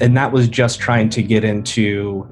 [0.00, 2.26] and that was just trying to get into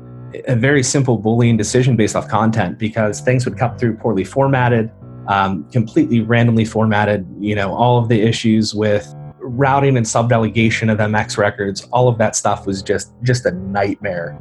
[0.46, 4.90] a very simple Boolean decision based off content because things would come through poorly formatted,
[5.28, 7.26] um, completely randomly formatted.
[7.40, 12.18] You know, all of the issues with routing and subdelegation of MX records, all of
[12.18, 14.38] that stuff was just just a nightmare.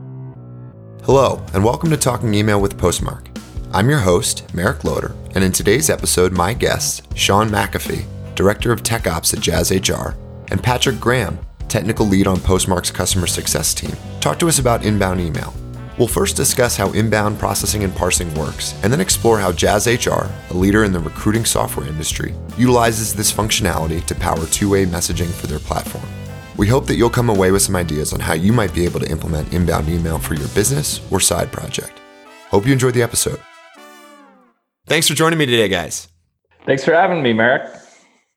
[1.03, 3.29] Hello, and welcome to Talking Email with Postmark.
[3.71, 8.05] I'm your host, Merrick Loader, and in today's episode, my guests, Sean McAfee,
[8.35, 10.15] Director of Tech Ops at Jazz HR,
[10.49, 11.37] and Patrick Graham,
[11.75, 15.53] Technical Lead on Postmark's Customer Success Team, talk to us about inbound email.
[15.99, 20.31] We'll first discuss how inbound processing and parsing works, and then explore how Jazz HR,
[20.51, 25.27] a leader in the recruiting software industry, utilizes this functionality to power two way messaging
[25.27, 26.05] for their platform.
[26.55, 29.01] We hope that you'll come away with some ideas on how you might be able
[29.01, 31.99] to implement inbound email for your business or side project.
[32.51, 33.41] Hope you enjoyed the episode.
[34.85, 36.07] Thanks for joining me today, guys.
[36.65, 37.69] Thanks for having me, Merrick.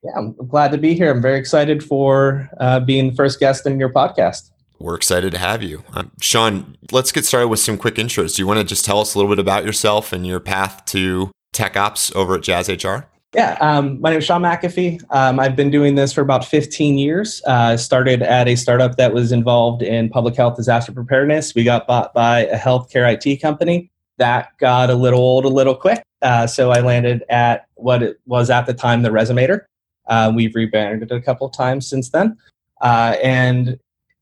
[0.02, 1.10] Yeah, I'm glad to be here.
[1.10, 4.50] I'm very excited for uh, being the first guest in your podcast.
[4.78, 5.82] We're excited to have you.
[5.92, 8.36] Um, Sean, let's get started with some quick intros.
[8.36, 10.84] Do you want to just tell us a little bit about yourself and your path
[10.86, 13.08] to tech ops over at Jazz HR?
[13.34, 15.02] Yeah, um, my name is Sean McAfee.
[15.10, 17.42] Um, I've been doing this for about 15 years.
[17.44, 21.54] Uh, started at a startup that was involved in public health disaster preparedness.
[21.54, 23.90] We got bought by a healthcare IT company.
[24.16, 26.02] That got a little old, a little quick.
[26.22, 29.64] Uh, so I landed at what it was at the time the Resumator.
[30.08, 32.36] Uh, we've rebranded it a couple times since then.
[32.80, 33.78] Uh, and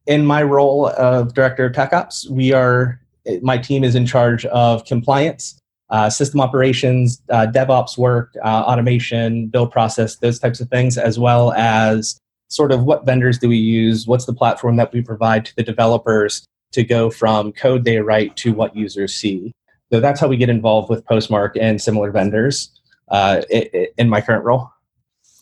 [0.07, 3.01] in my role of director of tech ops, we are
[3.43, 9.49] my team is in charge of compliance, uh, system operations, uh, DevOps work, uh, automation,
[9.49, 13.57] build process, those types of things, as well as sort of what vendors do we
[13.57, 17.99] use, what's the platform that we provide to the developers to go from code they
[17.99, 19.53] write to what users see.
[19.93, 22.71] So that's how we get involved with Postmark and similar vendors
[23.09, 23.43] uh,
[23.99, 24.71] in my current role.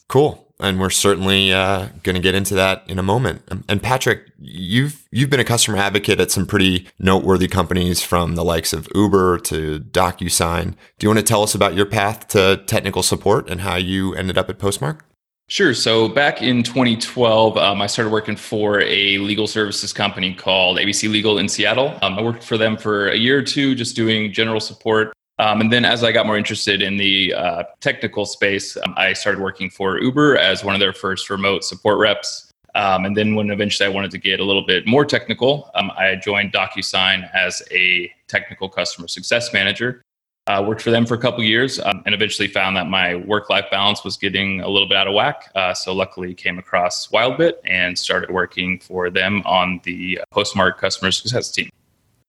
[0.08, 0.40] Cool.
[0.60, 3.42] And we're certainly uh, going to get into that in a moment.
[3.50, 8.36] Um, and Patrick, you've you've been a customer advocate at some pretty noteworthy companies, from
[8.36, 10.74] the likes of Uber to DocuSign.
[10.98, 14.14] Do you want to tell us about your path to technical support and how you
[14.14, 15.04] ended up at Postmark?
[15.48, 15.74] Sure.
[15.74, 21.10] So back in 2012, um, I started working for a legal services company called ABC
[21.10, 21.98] Legal in Seattle.
[22.00, 25.60] Um, I worked for them for a year or two, just doing general support um,
[25.60, 29.40] and then as I got more interested in the uh, technical space, um, I started
[29.40, 32.50] working for Uber as one of their first remote support reps.
[32.76, 35.90] Um, and then when eventually I wanted to get a little bit more technical, um,
[35.96, 40.02] I joined DocuSign as a technical customer success manager.
[40.46, 43.64] Uh, worked for them for a couple years um, and eventually found that my work-life
[43.70, 45.50] balance was getting a little bit out of whack.
[45.54, 51.10] Uh, so luckily came across Wildbit and started working for them on the Postmark customer
[51.12, 51.70] success team.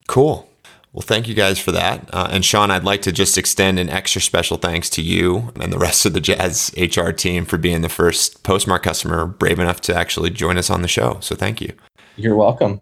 [0.08, 0.48] Cool.
[0.96, 2.10] Well, thank you guys for that.
[2.14, 5.74] Uh, and Sean, I'd like to just extend an extra special thanks to you and
[5.74, 9.82] the rest of the Jazz HR team for being the first Postmark customer brave enough
[9.82, 11.18] to actually join us on the show.
[11.20, 11.74] So thank you.
[12.16, 12.80] You're welcome.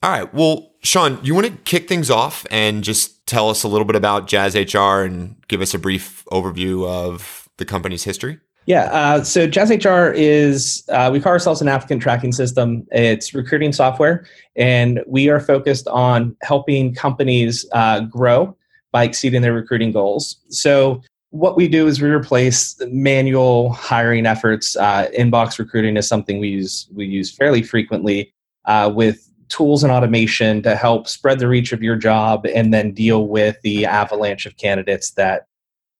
[0.00, 0.32] All right.
[0.32, 3.96] Well, Sean, you want to kick things off and just tell us a little bit
[3.96, 8.38] about Jazz HR and give us a brief overview of the company's history?
[8.66, 12.84] Yeah, uh, so Jazz HR is, uh, we call ourselves an applicant tracking system.
[12.90, 18.56] It's recruiting software, and we are focused on helping companies uh, grow
[18.90, 20.40] by exceeding their recruiting goals.
[20.48, 21.00] So,
[21.30, 24.74] what we do is we replace manual hiring efforts.
[24.74, 28.32] Uh, inbox recruiting is something we use, we use fairly frequently
[28.64, 32.92] uh, with tools and automation to help spread the reach of your job and then
[32.92, 35.45] deal with the avalanche of candidates that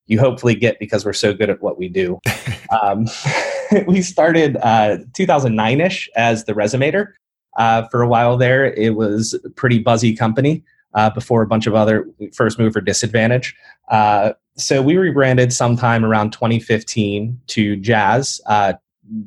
[0.06, 2.18] you hopefully get because we're so good at what we do.
[2.82, 3.06] um,
[3.86, 7.12] we started uh, 2009ish as the Resumator.
[7.56, 10.62] Uh, for a while there, it was a pretty buzzy company
[10.94, 13.54] uh, before a bunch of other first mover disadvantage.
[13.88, 18.40] Uh, so we rebranded sometime around 2015 to Jazz.
[18.46, 18.74] Uh,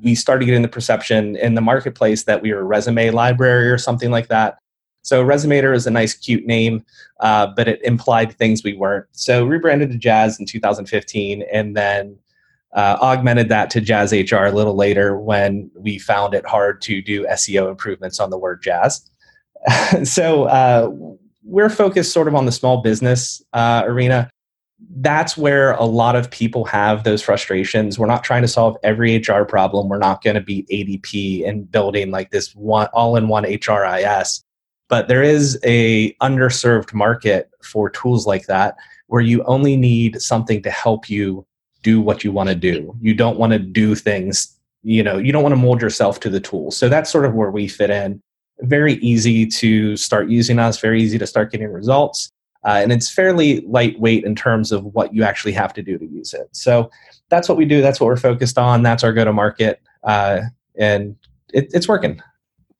[0.04, 3.78] we started getting the perception in the marketplace that we were a resume library or
[3.78, 4.58] something like that.
[5.10, 6.86] So Resumator is a nice, cute name,
[7.20, 9.08] uh, but it implied things we weren't.
[9.12, 12.16] So rebranded to Jazz in 2015, and then
[12.74, 17.02] uh, augmented that to Jazz HR a little later when we found it hard to
[17.02, 19.10] do SEO improvements on the word Jazz.
[20.04, 20.92] so uh,
[21.44, 24.30] we're focused sort of on the small business uh, arena.
[24.98, 27.98] That's where a lot of people have those frustrations.
[27.98, 29.90] We're not trying to solve every HR problem.
[29.90, 34.44] We're not going to be ADP and building like this one all-in-one HRIS
[34.90, 38.76] but there is a underserved market for tools like that
[39.08, 41.46] where you only need something to help you
[41.82, 42.94] do what you want to do.
[43.00, 46.30] You don't want to do things you know you don't want to mold yourself to
[46.30, 46.72] the tool.
[46.72, 48.22] So that's sort of where we fit in.
[48.62, 52.32] Very easy to start using us very easy to start getting results
[52.66, 56.06] uh, and it's fairly lightweight in terms of what you actually have to do to
[56.06, 56.50] use it.
[56.52, 56.92] So
[57.30, 60.42] that's what we do that's what we're focused on that's our go to market uh,
[60.78, 61.16] and
[61.54, 62.22] it, it's working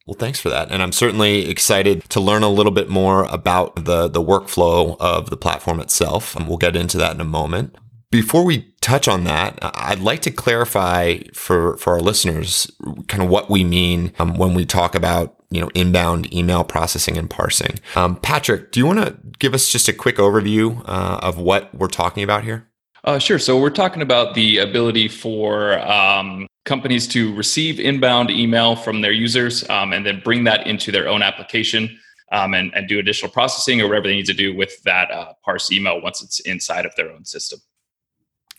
[0.10, 0.72] Well, thanks for that.
[0.72, 5.30] And I'm certainly excited to learn a little bit more about the, the workflow of
[5.30, 6.36] the platform itself.
[6.36, 7.76] And we'll get into that in a moment.
[8.10, 12.72] Before we touch on that, I'd like to clarify for, for our listeners
[13.08, 17.16] kind of what we mean um, when we talk about you know inbound email processing
[17.16, 17.76] and parsing.
[17.96, 21.74] Um, Patrick, do you want to give us just a quick overview uh, of what
[21.76, 22.68] we're talking about here?
[23.04, 23.38] Uh, sure.
[23.38, 29.12] So we're talking about the ability for um, companies to receive inbound email from their
[29.12, 32.00] users um, and then bring that into their own application
[32.32, 35.34] um, and, and, do additional processing or whatever they need to do with that uh,
[35.44, 37.60] parse email once it's inside of their own system.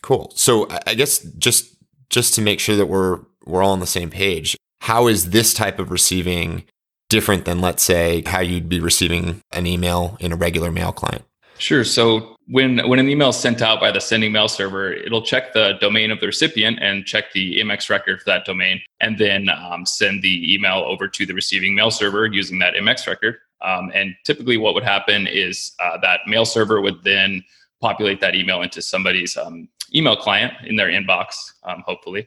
[0.02, 0.32] Cool.
[0.34, 1.76] So I guess just
[2.08, 5.54] just to make sure that we're we're all on the same page, how is this
[5.54, 6.64] type of receiving
[7.08, 11.24] different than let's say how you'd be receiving an email in a regular mail client?
[11.58, 11.84] Sure.
[11.84, 15.52] So when when an email is sent out by the sending mail server, it'll check
[15.52, 19.49] the domain of the recipient and check the MX record for that domain, and then
[19.49, 23.37] um, send the email over to the receiving mail server using that MX record.
[23.62, 27.44] Um, and typically, what would happen is uh, that mail server would then
[27.81, 32.26] populate that email into somebody's um, email client in their inbox, um, hopefully.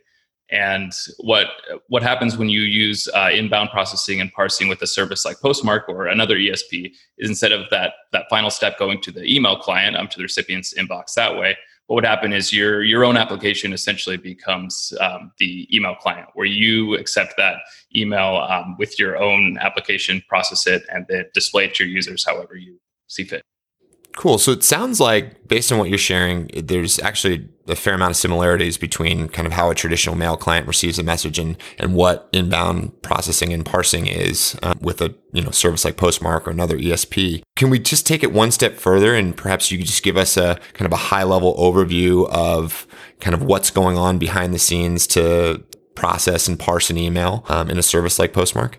[0.51, 1.47] And what
[1.87, 5.87] what happens when you use uh, inbound processing and parsing with a service like Postmark
[5.87, 9.95] or another ESP is instead of that that final step going to the email client
[9.95, 11.57] um, to the recipient's inbox that way,
[11.87, 16.45] what would happen is your your own application essentially becomes um, the email client where
[16.45, 17.57] you accept that
[17.95, 22.25] email um, with your own application, process it, and then display it to your users
[22.25, 23.41] however you see fit.
[24.15, 24.37] Cool.
[24.37, 28.17] So it sounds like, based on what you're sharing, there's actually a fair amount of
[28.17, 32.29] similarities between kind of how a traditional mail client receives a message and, and what
[32.31, 36.77] inbound processing and parsing is um, with a you know service like Postmark or another
[36.77, 37.41] ESP.
[37.55, 40.37] Can we just take it one step further and perhaps you could just give us
[40.37, 42.85] a kind of a high level overview of
[43.19, 45.63] kind of what's going on behind the scenes to
[45.95, 48.77] process and parse an email um, in a service like Postmark?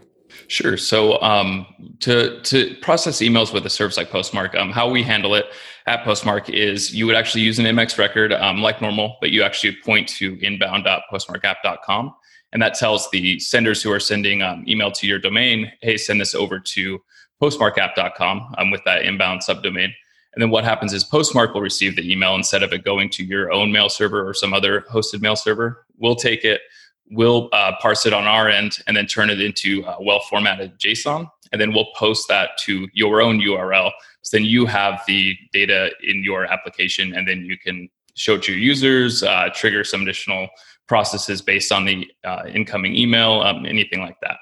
[0.48, 0.76] Sure.
[0.76, 1.66] So um,
[2.00, 5.46] to to process emails with a service like Postmark, um, how we handle it
[5.86, 9.42] at Postmark is you would actually use an MX record um, like normal, but you
[9.42, 12.14] actually point to inbound.postmarkapp.com,
[12.52, 16.20] and that tells the senders who are sending um, email to your domain, hey, send
[16.20, 17.00] this over to
[17.42, 19.92] postmarkapp.com um, with that inbound subdomain.
[20.34, 23.24] And then what happens is Postmark will receive the email instead of it going to
[23.24, 25.86] your own mail server or some other hosted mail server.
[25.96, 26.60] We'll take it
[27.10, 30.78] we'll uh, parse it on our end and then turn it into uh, well formatted
[30.78, 31.28] JSON.
[31.52, 33.92] And then we'll post that to your own URL.
[34.22, 38.42] So then you have the data in your application and then you can show it
[38.44, 40.48] to your users, uh, trigger some additional
[40.86, 44.36] processes based on the uh, incoming email, um, anything like that.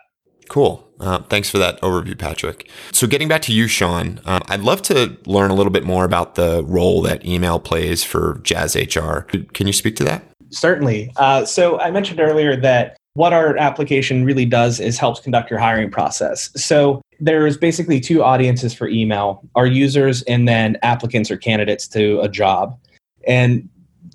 [0.49, 0.87] Cool.
[1.01, 2.69] Uh, thanks for that overview, Patrick.
[2.93, 6.05] So, getting back to you, Sean, uh, I'd love to learn a little bit more
[6.05, 9.21] about the role that email plays for Jazz HR.
[9.55, 10.25] Can you speak to that?
[10.53, 11.13] Certainly.
[11.17, 15.59] Uh, so I mentioned earlier that what our application really does is helps conduct your
[15.59, 16.51] hiring process.
[16.57, 22.21] So there's basically two audiences for email our users and then applicants or candidates to
[22.21, 22.79] a job.
[23.27, 23.69] And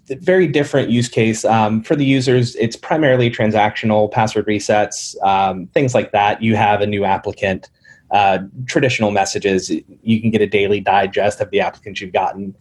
[0.10, 1.44] very different use case.
[1.44, 6.42] Um, for the users, it's primarily transactional, password resets, um, things like that.
[6.42, 7.69] You have a new applicant,
[8.12, 9.69] uh, traditional messages.
[9.69, 12.56] You can get a daily digest of the applicants you've gotten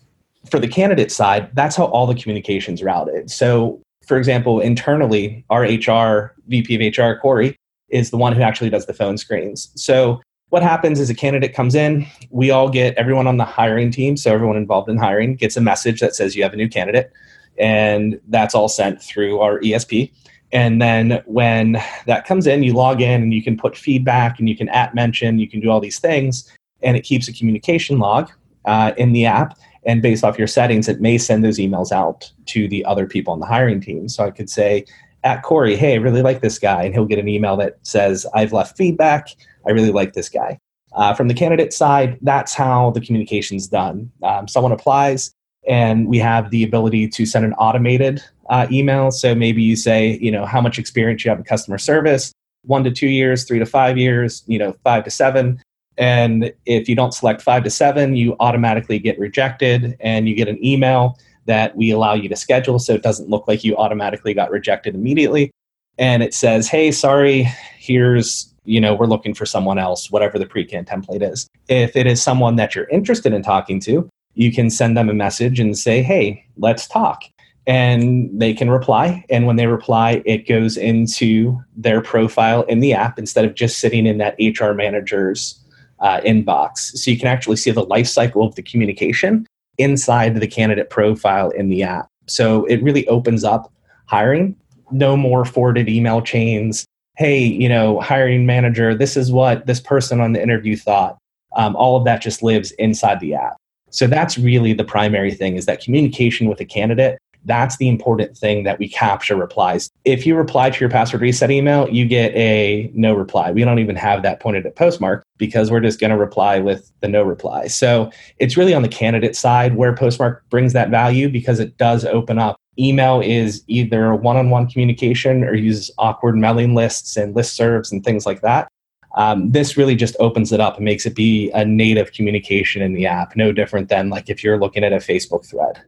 [0.50, 3.30] for the candidate side, that's how all the communications routed.
[3.30, 7.56] So, for example, internally, our HR VP of HR, Corey,
[7.88, 9.70] is the one who actually does the phone screens.
[9.76, 10.20] So,
[10.50, 14.16] what happens is a candidate comes in, we all get everyone on the hiring team,
[14.16, 17.12] so everyone involved in hiring gets a message that says you have a new candidate,
[17.58, 20.12] and that's all sent through our ESP.
[20.52, 24.48] And then when that comes in, you log in and you can put feedback and
[24.48, 27.98] you can at mention, you can do all these things, and it keeps a communication
[27.98, 28.30] log
[28.66, 32.30] uh, in the app and based off your settings it may send those emails out
[32.46, 34.08] to the other people on the hiring team.
[34.08, 34.84] So i could say
[35.24, 36.84] at corey hey i really like this guy.
[36.84, 39.28] And he'll get an email that says i've left feedback.
[39.66, 40.58] I really like this guy.
[40.94, 44.10] Uh, from the candidate side that's how the communication's done.
[44.22, 45.32] Um, someone applies
[45.66, 49.10] and we have the ability to send an automated uh, email.
[49.10, 52.32] So maybe you say you know how much experience you have in customer service?
[52.62, 55.62] One to two years three to five years you know five to seven
[55.98, 60.48] and if you don't select five to seven, you automatically get rejected and you get
[60.48, 64.34] an email that we allow you to schedule so it doesn't look like you automatically
[64.34, 65.50] got rejected immediately.
[65.98, 67.44] And it says, hey, sorry,
[67.78, 71.48] here's, you know, we're looking for someone else, whatever the pre-can template is.
[71.68, 75.14] If it is someone that you're interested in talking to, you can send them a
[75.14, 77.22] message and say, hey, let's talk.
[77.66, 79.24] And they can reply.
[79.30, 83.78] And when they reply, it goes into their profile in the app instead of just
[83.78, 85.64] sitting in that HR manager's
[86.00, 86.96] uh, inbox.
[86.96, 89.46] So you can actually see the life cycle of the communication
[89.78, 92.08] inside the candidate profile in the app.
[92.26, 93.72] So it really opens up
[94.06, 94.56] hiring.
[94.90, 96.86] No more forwarded email chains.
[97.16, 101.16] hey, you know, hiring manager, this is what this person on the interview thought.
[101.56, 103.56] Um, all of that just lives inside the app.
[103.90, 107.18] So that's really the primary thing is that communication with a candidate.
[107.46, 109.90] That's the important thing that we capture replies.
[110.04, 113.50] If you reply to your password reset email, you get a no reply.
[113.52, 116.90] We don't even have that pointed at Postmark because we're just going to reply with
[117.00, 117.68] the no reply.
[117.68, 122.04] So it's really on the candidate side where Postmark brings that value because it does
[122.04, 128.04] open up email is either one-on-one communication or uses awkward mailing lists and listservs and
[128.04, 128.68] things like that.
[129.16, 132.92] Um, this really just opens it up and makes it be a native communication in
[132.92, 135.82] the app, no different than like if you're looking at a Facebook thread.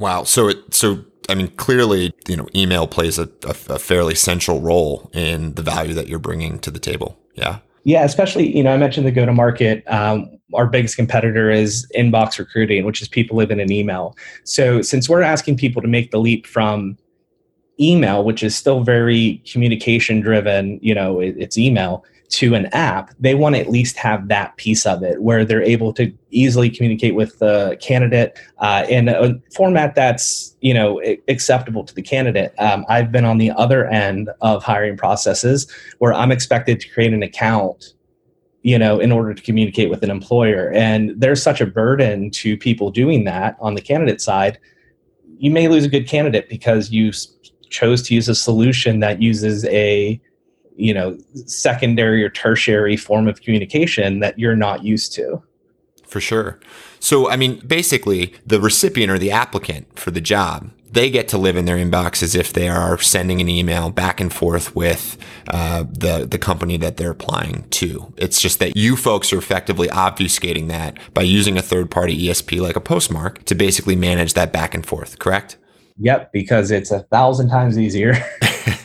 [0.00, 0.24] Wow.
[0.24, 4.60] So it so I mean clearly you know email plays a, a, a fairly central
[4.60, 7.16] role in the value that you're bringing to the table.
[7.34, 7.58] Yeah.
[7.84, 9.84] Yeah, especially you know I mentioned the go to market.
[9.86, 14.16] Um, our biggest competitor is inbox recruiting, which is people living an email.
[14.44, 16.98] So since we're asking people to make the leap from
[17.78, 23.12] email, which is still very communication driven, you know, it, it's email to an app,
[23.18, 26.70] they want to at least have that piece of it where they're able to easily
[26.70, 32.54] communicate with the candidate uh, in a format that's you know acceptable to the candidate.
[32.58, 37.12] Um, I've been on the other end of hiring processes where I'm expected to create
[37.12, 37.94] an account
[38.62, 40.70] you know, in order to communicate with an employer.
[40.72, 44.58] And there's such a burden to people doing that on the candidate side.
[45.38, 47.12] You may lose a good candidate because you
[47.70, 50.20] chose to use a solution that uses a,
[50.80, 55.42] you know, secondary or tertiary form of communication that you're not used to.
[56.06, 56.58] For sure.
[56.98, 61.38] So, I mean, basically, the recipient or the applicant for the job they get to
[61.38, 65.16] live in their inbox as if they are sending an email back and forth with
[65.48, 68.12] uh, the the company that they're applying to.
[68.16, 72.60] It's just that you folks are effectively obfuscating that by using a third party ESP
[72.60, 75.18] like a Postmark to basically manage that back and forth.
[75.18, 75.56] Correct?
[75.98, 78.14] Yep, because it's a thousand times easier.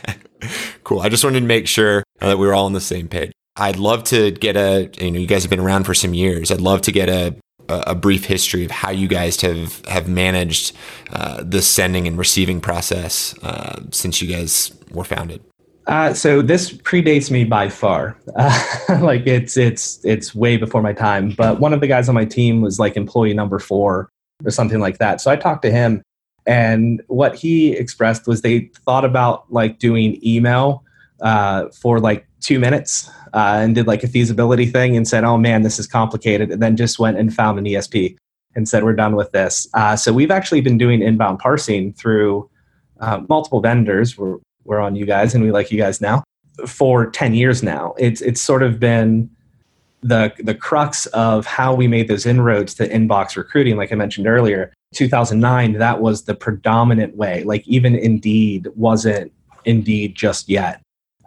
[0.86, 1.00] cool.
[1.00, 3.32] I just wanted to make sure uh, that we were all on the same page.
[3.56, 6.50] I'd love to get a, you know, you guys have been around for some years.
[6.50, 7.34] I'd love to get a,
[7.68, 10.76] a brief history of how you guys have have managed
[11.10, 15.42] uh, the sending and receiving process uh, since you guys were founded.
[15.88, 18.16] Uh, so this predates me by far.
[19.00, 21.30] like it's it's it's way before my time.
[21.30, 24.10] But one of the guys on my team was like employee number four
[24.44, 25.20] or something like that.
[25.20, 26.02] So I talked to him,
[26.46, 30.84] and what he expressed was they thought about like doing email
[31.20, 35.36] uh, for like two minutes uh, and did like a feasibility thing and said, "Oh
[35.36, 38.16] man, this is complicated," and then just went and found an ESP
[38.54, 42.48] and said, "We're done with this." Uh, so we've actually been doing inbound parsing through
[43.00, 44.16] uh, multiple vendors.
[44.16, 46.22] We're we're on you guys, and we like you guys now
[46.66, 47.94] for ten years now.
[47.98, 49.28] It's it's sort of been
[50.02, 53.76] the the crux of how we made those inroads to inbox recruiting.
[53.76, 57.44] Like I mentioned earlier, 2009, that was the predominant way.
[57.44, 59.32] Like even Indeed wasn't
[59.64, 60.80] Indeed just yet.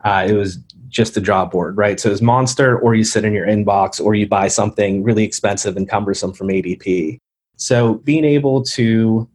[0.03, 0.57] Uh, it was
[0.87, 1.99] just a job board, right?
[1.99, 5.77] So it's Monster, or you sit in your inbox, or you buy something really expensive
[5.77, 7.19] and cumbersome from ADP.
[7.57, 9.29] So being able to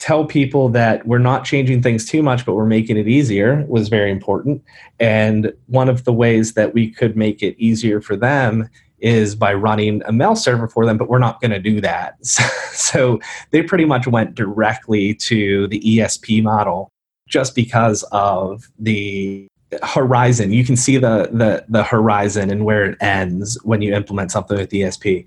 [0.00, 3.88] tell people that we're not changing things too much, but we're making it easier was
[3.88, 4.62] very important.
[4.98, 8.68] And one of the ways that we could make it easier for them
[9.04, 12.16] is by running a mail server for them, but we're not going to do that.
[12.74, 13.20] So,
[13.52, 16.90] they pretty much went directly to the ESP model
[17.28, 19.46] just because of the
[19.84, 20.52] horizon.
[20.52, 24.58] You can see the, the, the horizon and where it ends when you implement something
[24.58, 25.24] with ESP.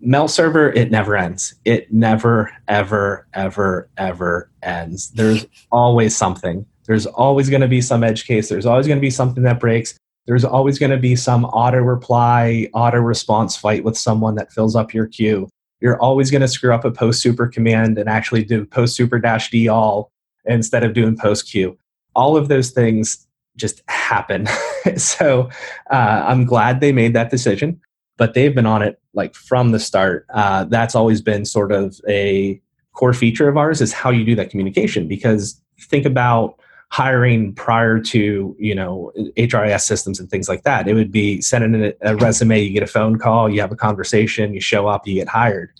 [0.00, 1.54] Mail server, it never ends.
[1.64, 5.10] It never, ever, ever, ever ends.
[5.10, 6.64] There's always something.
[6.86, 8.48] There's always going to be some edge case.
[8.48, 9.98] There's always going to be something that breaks.
[10.26, 14.74] There's always going to be some auto reply, auto response fight with someone that fills
[14.74, 15.48] up your queue.
[15.80, 19.68] You're always going to screw up a postsuper command and actually do postsuper dash d
[19.68, 20.10] all
[20.46, 21.76] instead of doing postqueue.
[22.14, 23.26] All of those things
[23.56, 24.48] just happen.
[24.96, 25.50] so
[25.90, 27.80] uh, I'm glad they made that decision,
[28.16, 30.26] but they've been on it like from the start.
[30.32, 32.60] Uh, that's always been sort of a
[32.94, 35.06] core feature of ours is how you do that communication.
[35.06, 36.58] Because think about
[36.94, 40.86] hiring prior to you know HRIS systems and things like that.
[40.86, 43.76] It would be sending a, a resume, you get a phone call, you have a
[43.76, 45.72] conversation, you show up, you get hired,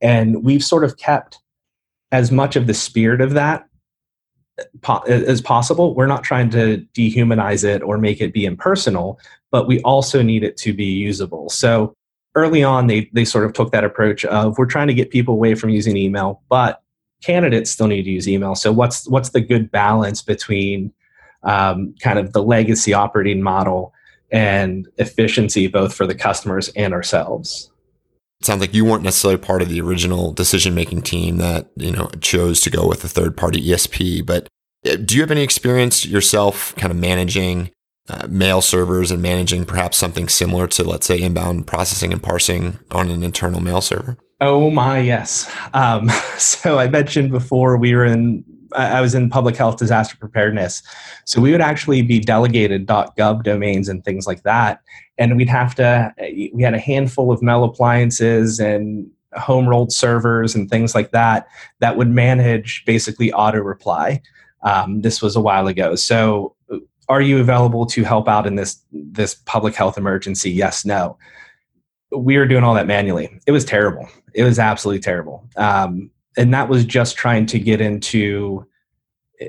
[0.00, 1.40] and we've sort of kept
[2.10, 3.68] as much of the spirit of that
[4.88, 5.94] uh, as possible.
[5.94, 10.42] We're not trying to dehumanize it or make it be impersonal, but we also need
[10.42, 11.50] it to be usable.
[11.50, 11.92] So
[12.34, 15.34] early on, they, they sort of took that approach of we're trying to get people
[15.34, 16.82] away from using email, but
[17.22, 18.54] candidates still need to use email.
[18.54, 20.92] So what's what's the good balance between
[21.42, 23.92] um, kind of the legacy operating model
[24.30, 27.70] and efficiency, both for the customers and ourselves?
[28.42, 31.92] it sounds like you weren't necessarily part of the original decision making team that you
[31.92, 34.26] know chose to go with a third party ESP.
[34.26, 34.48] But
[34.84, 37.70] uh, do you have any experience yourself, kind of managing
[38.08, 42.80] uh, mail servers and managing perhaps something similar to, let's say, inbound processing and parsing
[42.90, 44.18] on an internal mail server?
[44.42, 45.48] Oh my yes.
[45.72, 48.44] Um, so I mentioned before we were in.
[48.74, 50.82] I was in public health disaster preparedness,
[51.26, 54.80] so we would actually be delegated .gov domains and things like that,
[55.18, 56.12] and we'd have to.
[56.54, 61.46] We had a handful of Mail appliances and home rolled servers and things like that
[61.80, 64.22] that would manage basically auto reply.
[64.62, 66.56] Um, this was a while ago, so
[67.10, 71.18] are you available to help out in this this public health emergency yes no
[72.16, 73.40] we were doing all that manually.
[73.46, 74.08] It was terrible.
[74.34, 75.48] It was absolutely terrible.
[75.56, 78.66] Um, and that was just trying to get into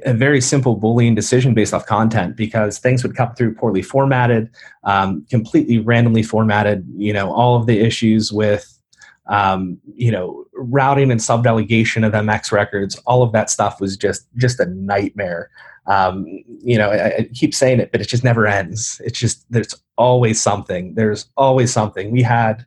[0.05, 4.49] a very simple boolean decision based off content because things would come through poorly formatted
[4.83, 8.79] um, completely randomly formatted you know all of the issues with
[9.27, 12.95] um, you know routing and subdelegation of mx records.
[13.05, 15.49] All of that stuff was just just a nightmare
[15.85, 16.25] um,
[16.61, 19.01] you know, I, I, keep saying it, but it just never ends.
[19.03, 20.95] It's just there's always something.
[20.95, 22.11] There's always something.
[22.11, 22.65] We had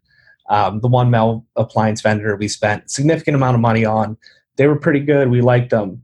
[0.50, 4.18] um, the one mail appliance vendor we spent significant amount of money on.
[4.56, 5.30] They were pretty good.
[5.30, 6.02] We liked them.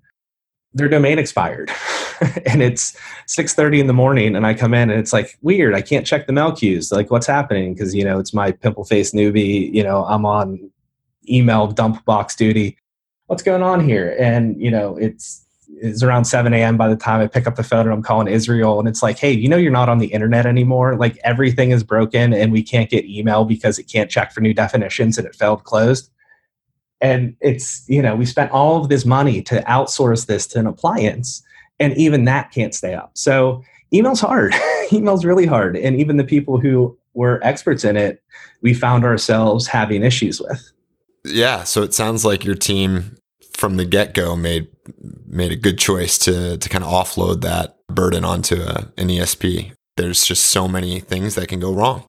[0.75, 1.71] Their domain expired,
[2.47, 5.75] and it's six thirty in the morning, and I come in and it's like weird.
[5.75, 6.91] I can't check the mail queues.
[6.91, 7.75] Like, what's happening?
[7.75, 9.73] Because you know it's my pimple face newbie.
[9.73, 10.71] You know, I'm on
[11.29, 12.79] email dump box duty.
[13.27, 14.17] What's going on here?
[14.19, 15.42] And you know, it's
[15.81, 16.77] it's around 7 a.m.
[16.77, 18.79] by the time I pick up the phone and I'm calling Israel.
[18.79, 20.97] And it's like, hey, you know, you're not on the internet anymore.
[20.97, 24.55] Like everything is broken and we can't get email because it can't check for new
[24.55, 26.11] definitions and it failed closed.
[27.01, 30.67] And it's, you know, we spent all of this money to outsource this to an
[30.67, 31.43] appliance
[31.81, 33.11] and even that can't stay up.
[33.15, 34.55] So email's hard.
[34.93, 35.77] email's really hard.
[35.77, 38.23] And even the people who were experts in it,
[38.61, 40.71] we found ourselves having issues with.
[41.25, 41.65] Yeah.
[41.65, 43.17] So it sounds like your team
[43.55, 44.69] from the get go made
[45.27, 49.73] made a good choice to to kind of offload that burden onto a, an ESP.
[49.97, 52.05] There's just so many things that can go wrong.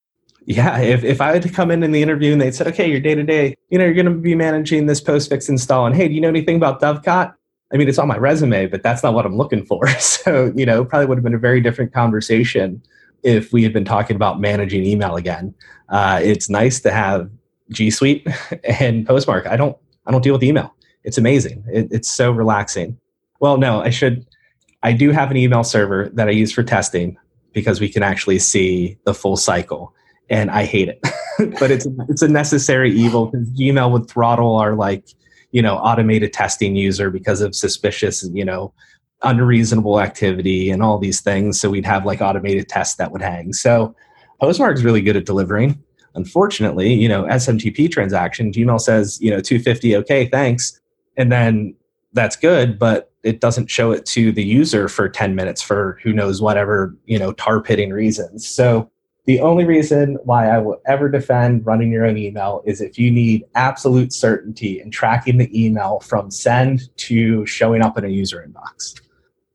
[0.45, 2.89] Yeah, if, if I had to come in in the interview and they'd said, okay,
[2.89, 5.95] your day to day, you know, you're going to be managing this postfix install, and
[5.95, 7.33] hey, do you know anything about Dovecot?
[7.73, 9.87] I mean, it's on my resume, but that's not what I'm looking for.
[9.99, 12.81] So, you know, probably would have been a very different conversation
[13.23, 15.53] if we had been talking about managing email again.
[15.89, 17.29] Uh, it's nice to have
[17.71, 18.27] G Suite
[18.63, 19.47] and Postmark.
[19.47, 21.63] I don't, I don't deal with email it's amazing.
[21.71, 22.97] It, it's so relaxing.
[23.39, 24.25] Well, no, I should.
[24.83, 27.17] I do have an email server that I use for testing
[27.53, 29.93] because we can actually see the full cycle,
[30.29, 30.99] and I hate it.
[31.59, 35.05] but it's it's a necessary evil because Gmail would throttle our like
[35.51, 38.73] you know automated testing user because of suspicious you know
[39.23, 41.59] unreasonable activity and all these things.
[41.59, 43.53] So we'd have like automated tests that would hang.
[43.53, 43.95] So
[44.41, 45.81] Postmark is really good at delivering.
[46.15, 50.79] Unfortunately, you know, SMTP transaction, Gmail says, you know, 250, okay, thanks
[51.17, 51.75] and then
[52.13, 56.13] that's good but it doesn't show it to the user for 10 minutes for who
[56.13, 58.47] knows whatever you know tar pitting reasons.
[58.47, 58.89] So
[59.25, 63.09] the only reason why i will ever defend running your own email is if you
[63.09, 68.45] need absolute certainty in tracking the email from send to showing up in a user
[68.45, 68.99] inbox.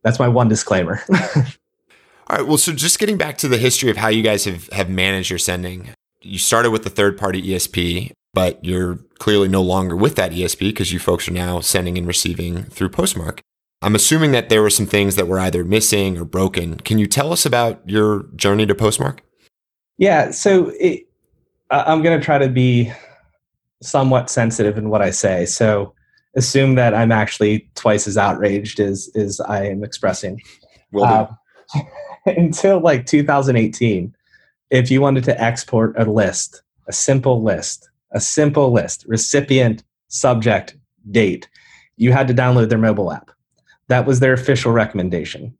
[0.02, 1.02] That's my one disclaimer.
[1.10, 4.68] All right well so just getting back to the history of how you guys have,
[4.68, 5.90] have managed your sending
[6.20, 10.60] you started with the third party esp but you're clearly no longer with that ESP
[10.60, 13.40] because you folks are now sending and receiving through Postmark.
[13.80, 16.78] I'm assuming that there were some things that were either missing or broken.
[16.78, 19.22] Can you tell us about your journey to Postmark?
[19.98, 21.08] Yeah, so it,
[21.70, 22.92] I'm going to try to be
[23.82, 25.46] somewhat sensitive in what I say.
[25.46, 25.94] So
[26.36, 30.40] assume that I'm actually twice as outraged as as I am expressing.
[30.92, 31.38] Well,
[31.74, 31.84] um,
[32.26, 34.14] until like 2018,
[34.70, 40.76] if you wanted to export a list, a simple list a simple list recipient, subject,
[41.10, 41.48] date.
[41.96, 43.30] You had to download their mobile app.
[43.88, 45.56] That was their official recommendation.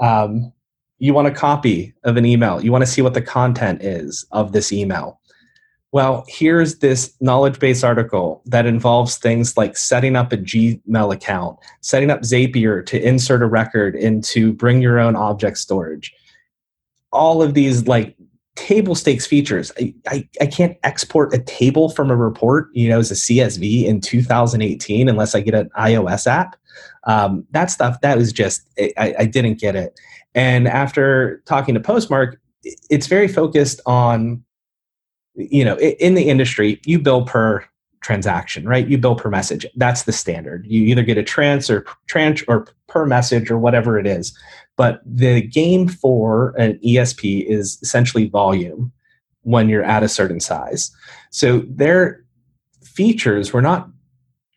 [0.00, 0.52] Um,
[0.98, 4.26] you want a copy of an email, you want to see what the content is
[4.32, 5.20] of this email.
[5.90, 11.58] Well, here's this knowledge base article that involves things like setting up a Gmail account,
[11.80, 16.12] setting up Zapier to insert a record into bring your own object storage.
[17.10, 18.14] All of these like
[18.58, 19.70] table stakes features.
[19.78, 23.84] I, I, I, can't export a table from a report, you know, as a CSV
[23.84, 26.56] in 2018 unless I get an iOS app.
[27.04, 28.68] Um, that stuff, that was just,
[28.98, 29.98] I, I didn't get it.
[30.34, 32.40] And after talking to Postmark,
[32.90, 34.42] it's very focused on,
[35.36, 37.64] you know, in the industry, you bill per
[38.00, 38.86] transaction, right?
[38.86, 39.66] You bill per message.
[39.76, 40.66] That's the standard.
[40.66, 44.36] You either get a trans or tranche or per message or whatever it is.
[44.76, 48.92] But the game for an ESP is essentially volume
[49.42, 50.90] when you're at a certain size.
[51.30, 52.24] So their
[52.82, 53.88] features were not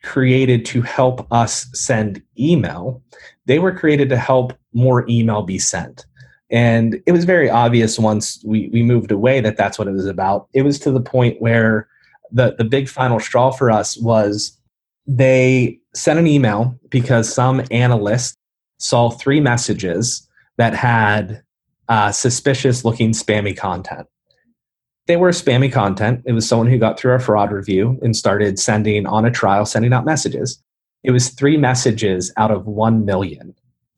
[0.02, 3.02] created to help us send email,
[3.46, 6.06] they were created to help more email be sent.
[6.50, 10.06] And it was very obvious once we, we moved away that that's what it was
[10.06, 10.48] about.
[10.52, 11.88] It was to the point where
[12.32, 14.58] the, the big final straw for us was
[15.06, 18.36] they sent an email because some analyst
[18.78, 21.42] saw three messages that had
[21.88, 24.06] uh, suspicious looking spammy content.
[25.06, 26.22] They were spammy content.
[26.26, 29.66] It was someone who got through our fraud review and started sending on a trial,
[29.66, 30.62] sending out messages.
[31.02, 33.54] It was three messages out of 1 million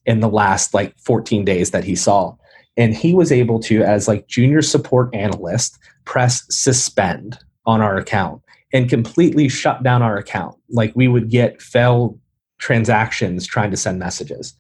[0.07, 2.35] in the last like 14 days that he saw
[2.77, 8.43] and he was able to as like junior support analyst press suspend on our account
[8.73, 10.57] and completely shut down our account.
[10.69, 12.19] Like we would get failed
[12.59, 14.55] transactions trying to send messages.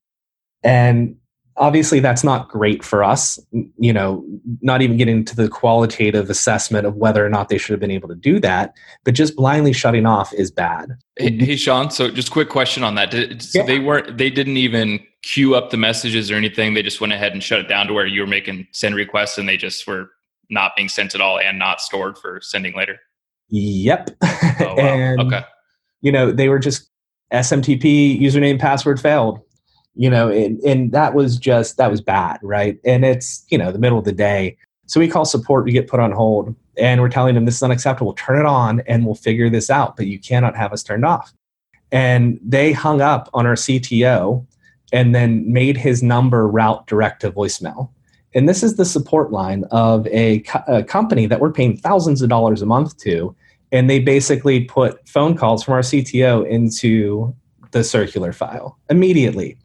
[0.62, 1.16] And
[1.56, 3.38] obviously that's not great for us
[3.78, 4.24] you know
[4.60, 7.90] not even getting to the qualitative assessment of whether or not they should have been
[7.90, 10.90] able to do that but just blindly shutting off is bad.
[11.16, 13.12] Hey, hey sean so just quick question on that.
[13.42, 13.66] So yeah.
[13.66, 17.32] they weren't they didn't even queue up the messages or anything they just went ahead
[17.32, 20.10] and shut it down to where you were making send requests and they just were
[20.50, 22.98] not being sent at all and not stored for sending later?
[23.48, 24.10] Yep.
[24.60, 24.78] Oh, wow.
[24.78, 25.42] and okay.
[26.00, 26.88] you know they were just
[27.32, 29.40] smtp username password failed
[29.96, 32.78] you know and, and that was just that was bad right?
[32.84, 34.56] And it's you know the middle of the day.
[34.86, 37.62] So we call support we get put on hold and we're telling them this is
[37.64, 38.12] unacceptable.
[38.12, 41.32] Turn it on and we'll figure this out but you cannot have us turned off.
[41.90, 44.46] And they hung up on our cto
[44.92, 47.90] and then made his number route direct to voicemail
[48.34, 52.22] and this is the support line of a, co- a company that we're paying thousands
[52.22, 53.34] of dollars a month to
[53.72, 57.34] and they basically put phone calls from our cto into
[57.72, 59.56] the circular file immediately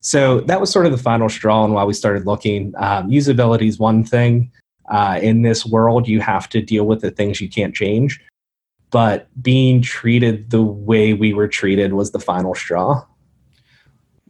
[0.00, 2.72] so that was sort of the final straw and why we started looking.
[2.76, 4.50] Um, usability is one thing.
[4.88, 8.20] Uh, in this world, you have to deal with the things you can't change.
[8.90, 13.04] But being treated the way we were treated was the final straw.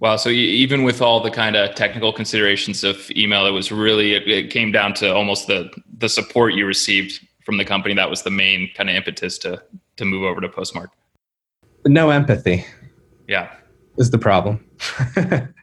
[0.00, 0.16] Wow.
[0.16, 4.50] So even with all the kind of technical considerations of email, it was really, it
[4.50, 7.94] came down to almost the, the support you received from the company.
[7.94, 9.61] That was the main kind of impetus to,
[9.96, 10.90] to move over to Postmark.
[11.84, 12.64] No empathy.
[13.26, 13.50] Yeah.
[13.96, 14.64] Is the problem.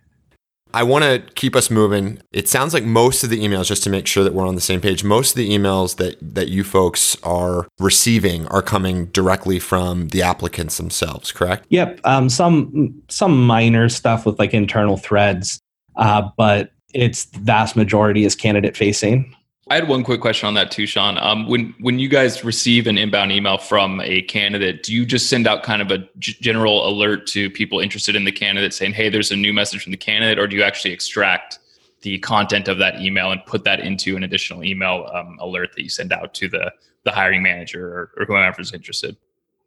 [0.75, 2.19] I want to keep us moving.
[2.33, 4.61] It sounds like most of the emails, just to make sure that we're on the
[4.61, 9.57] same page, most of the emails that that you folks are receiving are coming directly
[9.57, 11.65] from the applicants themselves, correct?
[11.69, 12.01] Yep.
[12.03, 15.61] Um, some some minor stuff with like internal threads,
[15.95, 19.34] uh, but it's the vast majority is candidate facing.
[19.67, 21.17] I had one quick question on that too, Sean.
[21.17, 25.27] Um, when when you guys receive an inbound email from a candidate, do you just
[25.27, 28.93] send out kind of a g- general alert to people interested in the candidate, saying,
[28.93, 31.57] "Hey, there's a new message from the candidate," or do you actually extract
[32.01, 35.81] the content of that email and put that into an additional email um, alert that
[35.81, 36.71] you send out to the
[37.03, 39.17] the hiring manager or, or whoever's interested?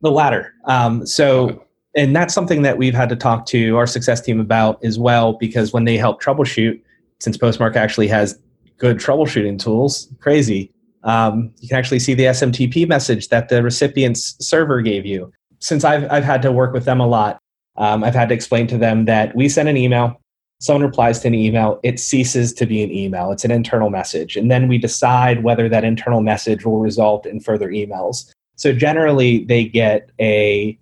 [0.00, 0.54] The latter.
[0.64, 1.48] Um, so.
[1.48, 1.64] Okay.
[1.96, 5.32] And that's something that we've had to talk to our success team about as well,
[5.32, 6.80] because when they help troubleshoot,
[7.18, 8.38] since Postmark actually has
[8.78, 10.08] good troubleshooting tools.
[10.20, 10.72] Crazy.
[11.04, 15.32] Um, you can actually see the SMTP message that the recipient's server gave you.
[15.60, 17.40] Since I've, I've had to work with them a lot,
[17.76, 20.20] um, I've had to explain to them that we send an email,
[20.60, 23.30] someone replies to an email, it ceases to be an email.
[23.30, 24.36] It's an internal message.
[24.36, 28.32] And then we decide whether that internal message will result in further emails.
[28.56, 30.78] So generally, they get a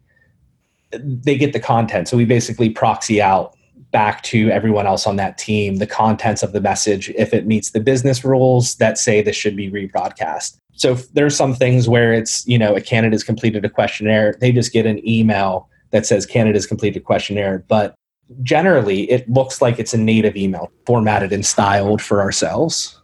[0.92, 2.08] they get the content.
[2.08, 3.55] So we basically proxy out
[3.96, 7.70] back to everyone else on that team the contents of the message if it meets
[7.70, 10.58] the business rules that say this should be rebroadcast.
[10.74, 14.52] So there's some things where it's, you know, a candidate has completed a questionnaire, they
[14.52, 17.94] just get an email that says candidate has completed questionnaire, but
[18.42, 23.00] generally it looks like it's a native email formatted and styled for ourselves.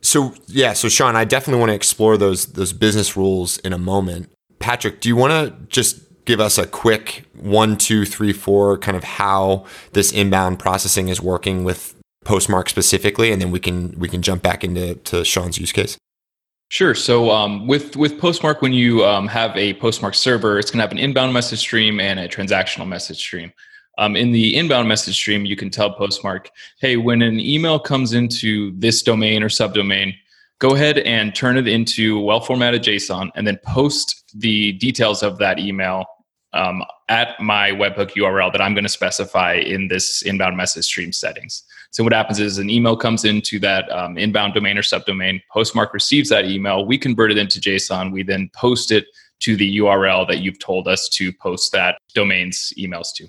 [0.00, 3.78] So yeah, so Sean, I definitely want to explore those those business rules in a
[3.78, 4.30] moment.
[4.60, 8.96] Patrick, do you want to just give us a quick one, two, three, four kind
[8.96, 14.08] of how this inbound processing is working with Postmark specifically, and then we can we
[14.08, 15.98] can jump back into to Sean's use case.
[16.70, 16.94] Sure.
[16.94, 20.82] So um, with with Postmark, when you um, have a Postmark server, it's going to
[20.82, 23.52] have an inbound message stream and a transactional message stream.
[23.96, 26.48] Um, in the inbound message stream, you can tell Postmark,
[26.80, 30.14] "Hey, when an email comes into this domain or subdomain,
[30.58, 35.38] go ahead and turn it into well formatted JSON, and then post the details of
[35.38, 36.04] that email
[36.54, 41.12] um, at my webhook URL that I'm going to specify in this inbound message stream
[41.12, 41.64] settings.
[41.90, 45.40] So what happens is an email comes into that um, inbound domain or subdomain.
[45.52, 46.86] Postmark receives that email.
[46.86, 48.12] We convert it into JSON.
[48.12, 49.06] We then post it
[49.40, 53.26] to the URL that you've told us to post that domain's emails to.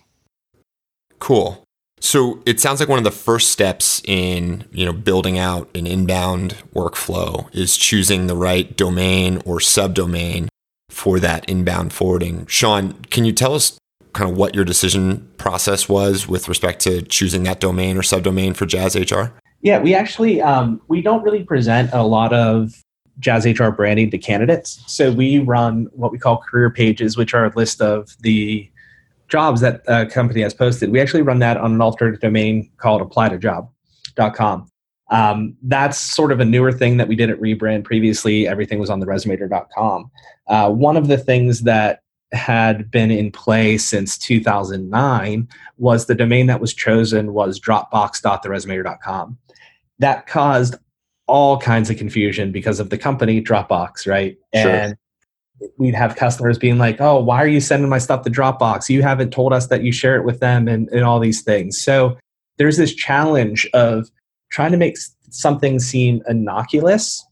[1.19, 1.63] Cool.
[1.99, 5.87] So it sounds like one of the first steps in you know building out an
[5.87, 10.49] inbound workflow is choosing the right domain or subdomain
[10.95, 12.45] for that inbound forwarding.
[12.45, 13.77] Sean, can you tell us
[14.13, 18.55] kind of what your decision process was with respect to choosing that domain or subdomain
[18.55, 19.33] for Jazz HR?
[19.61, 22.81] Yeah, we actually um, we don't really present a lot of
[23.19, 24.81] Jazz HR branding to candidates.
[24.87, 28.71] So we run what we call career pages, which are a list of the
[29.27, 30.91] jobs that a company has posted.
[30.91, 34.69] We actually run that on an alternate domain called applytojob.com.
[35.11, 38.47] Um, that's sort of a newer thing that we didn't rebrand previously.
[38.47, 40.09] Everything was on the resumator.com.
[40.47, 46.47] Uh, one of the things that had been in play since 2009 was the domain
[46.47, 49.37] that was chosen was dropbox.theresumator.com.
[49.99, 50.75] That caused
[51.27, 54.37] all kinds of confusion because of the company Dropbox, right?
[54.53, 54.69] Sure.
[54.69, 54.95] And
[55.77, 58.89] we'd have customers being like, oh, why are you sending my stuff to Dropbox?
[58.89, 61.81] You haven't told us that you share it with them and, and all these things.
[61.81, 62.17] So
[62.57, 64.09] there's this challenge of
[64.49, 64.95] trying to make
[65.29, 67.25] something seem innocuous,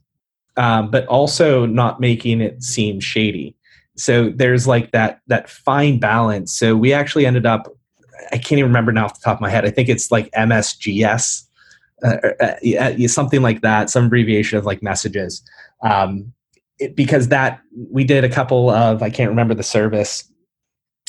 [0.58, 3.56] um, but also not making it seem shady.
[3.95, 6.58] So there's like that that fine balance.
[6.58, 7.67] So we actually ended up,
[8.32, 9.65] I can't even remember now off the top of my head.
[9.65, 11.43] I think it's like MSGS,
[12.04, 15.43] uh, uh, uh, something like that, some abbreviation of like messages.
[15.84, 16.34] Um,
[16.80, 20.28] it, because that we did a couple of I can't remember the service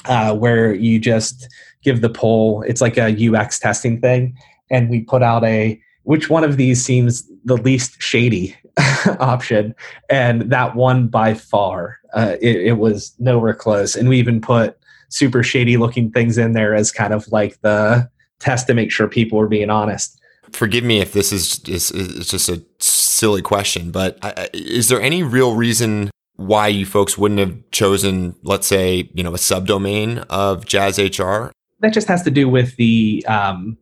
[0.05, 1.49] uh, where you just
[1.83, 2.63] give the poll.
[2.67, 4.37] It's like a UX testing thing,
[4.71, 8.57] and we put out a which one of these seems the least shady
[9.21, 9.75] option,
[10.09, 11.99] and that one by far.
[12.15, 16.53] Uh, it, it was nowhere close, and we even put super shady looking things in
[16.53, 18.09] there as kind of like the
[18.41, 20.21] test to make sure people were being honest.
[20.53, 24.19] Forgive me if this is, is, is just a silly question, but
[24.53, 29.35] is there any real reason why you folks wouldn't have chosen, let's say, you know,
[29.35, 31.51] a subdomain of Jazz HR?
[31.81, 33.79] That just has to do with the um,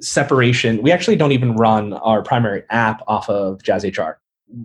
[0.00, 0.82] separation.
[0.82, 4.18] We actually don't even run our primary app off of Jazz HR.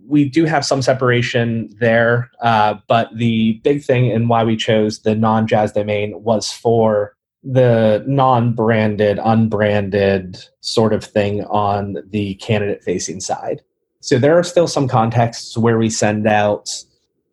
[0.07, 4.99] We do have some separation there, uh, but the big thing and why we chose
[4.99, 12.83] the non Jazz domain was for the non-branded unbranded sort of thing on the candidate
[12.83, 13.61] facing side
[14.01, 16.69] so there are still some contexts where we send out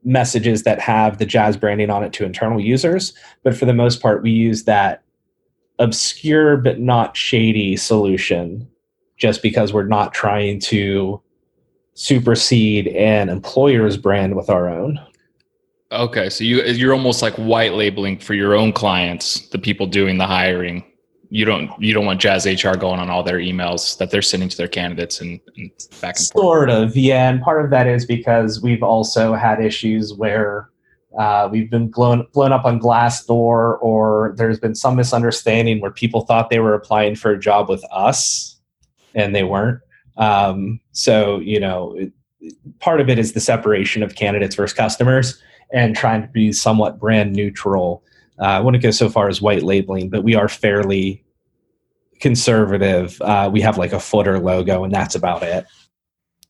[0.04, 4.00] messages that have the jazz branding on it to internal users, but for the most
[4.00, 5.02] part, we use that
[5.78, 8.68] obscure but not shady solution
[9.16, 11.20] just because we're not trying to
[11.94, 15.00] supersede an employer's brand with our own.
[15.92, 20.18] Okay, so you you're almost like white labeling for your own clients, the people doing
[20.18, 20.84] the hiring
[21.30, 24.48] you don't you don't want Jazz HR going on all their emails that they're sending
[24.48, 26.70] to their candidates and, and back and sort forth.
[26.70, 27.28] Sort of, yeah.
[27.28, 30.70] And part of that is because we've also had issues where
[31.18, 36.22] uh, we've been blown blown up on Glassdoor, or there's been some misunderstanding where people
[36.22, 38.58] thought they were applying for a job with us,
[39.14, 39.80] and they weren't.
[40.16, 42.12] Um, so you know, it,
[42.80, 46.98] part of it is the separation of candidates versus customers, and trying to be somewhat
[46.98, 48.02] brand neutral
[48.38, 51.24] uh, I wouldn't go so far as white labeling, but we are fairly
[52.20, 53.20] conservative.
[53.22, 55.66] Uh, we have like a footer logo, and that's about it.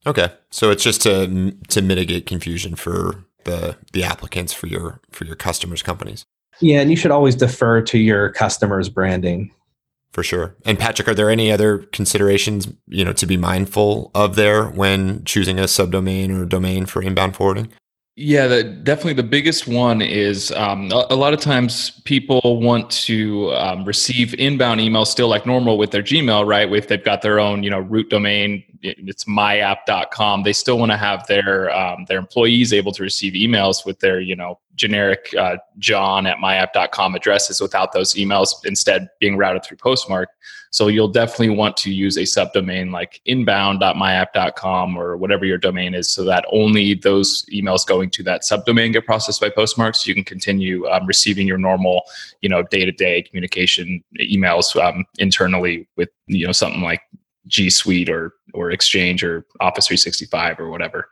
[0.07, 5.25] Okay, so it's just to to mitigate confusion for the the applicants for your for
[5.25, 6.25] your customers' companies.
[6.61, 9.53] Yeah, and you should always defer to your customers' branding.
[10.13, 10.55] For sure.
[10.65, 15.25] And Patrick, are there any other considerations you know to be mindful of there when
[15.25, 17.73] choosing a subdomain or domain for inbound forwarding?
[18.19, 22.91] Yeah, the, definitely the biggest one is um, a, a, lot of times people want
[22.93, 26.73] to um, receive inbound emails still like normal with their Gmail, right?
[26.73, 30.43] If they've got their own, you know, root domain, it's myapp.com.
[30.43, 34.21] They still want to have their um, their employees able to receive emails with their,
[34.21, 39.79] you know, generic uh, John at myapp.com addresses without those emails instead being routed through
[39.79, 40.29] Postmark.
[40.71, 46.13] So you'll definitely want to use a subdomain like inbound.myapp.com or whatever your domain is
[46.13, 50.15] so that only those emails going to that subdomain get processed by Postmark so you
[50.15, 52.03] can continue um, receiving your normal,
[52.43, 57.01] you know, day-to-day communication emails um, internally with, you know, something like
[57.47, 61.09] G Suite or or Exchange or Office 365 or whatever.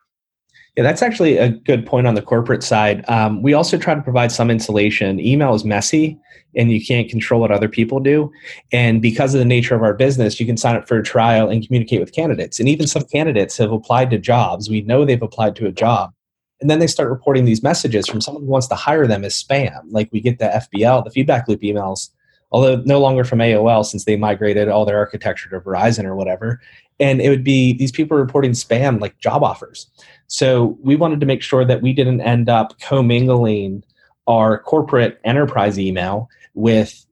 [0.77, 3.09] Yeah, that's actually a good point on the corporate side.
[3.09, 5.21] Um, we also try to provide some insulation.
[5.21, 6.19] Email is messy
[6.57, 8.33] and you can't control what other people do.
[8.73, 11.49] And because of the nature of our business, you can sign up for a trial
[11.49, 12.59] and communicate with candidates.
[12.59, 14.69] And even some candidates have applied to jobs.
[14.69, 16.13] We know they've applied to a job.
[16.61, 19.41] And then they start reporting these messages from someone who wants to hire them as
[19.41, 19.81] spam.
[19.91, 22.11] Like we get the FBL, the feedback loop emails,
[22.55, 26.61] although no longer from AOL since they migrated all their architecture to Verizon or whatever.
[27.01, 29.91] And it would be these people reporting spam like job offers.
[30.29, 33.83] So we wanted to make sure that we didn't end up commingling
[34.29, 37.05] our corporate enterprise email with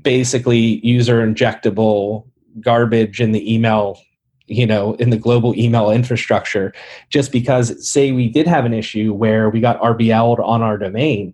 [0.00, 2.24] basically user injectable
[2.62, 4.00] garbage in the email
[4.46, 6.72] you know in the global email infrastructure
[7.10, 11.32] just because say we did have an issue where we got rbl on our domain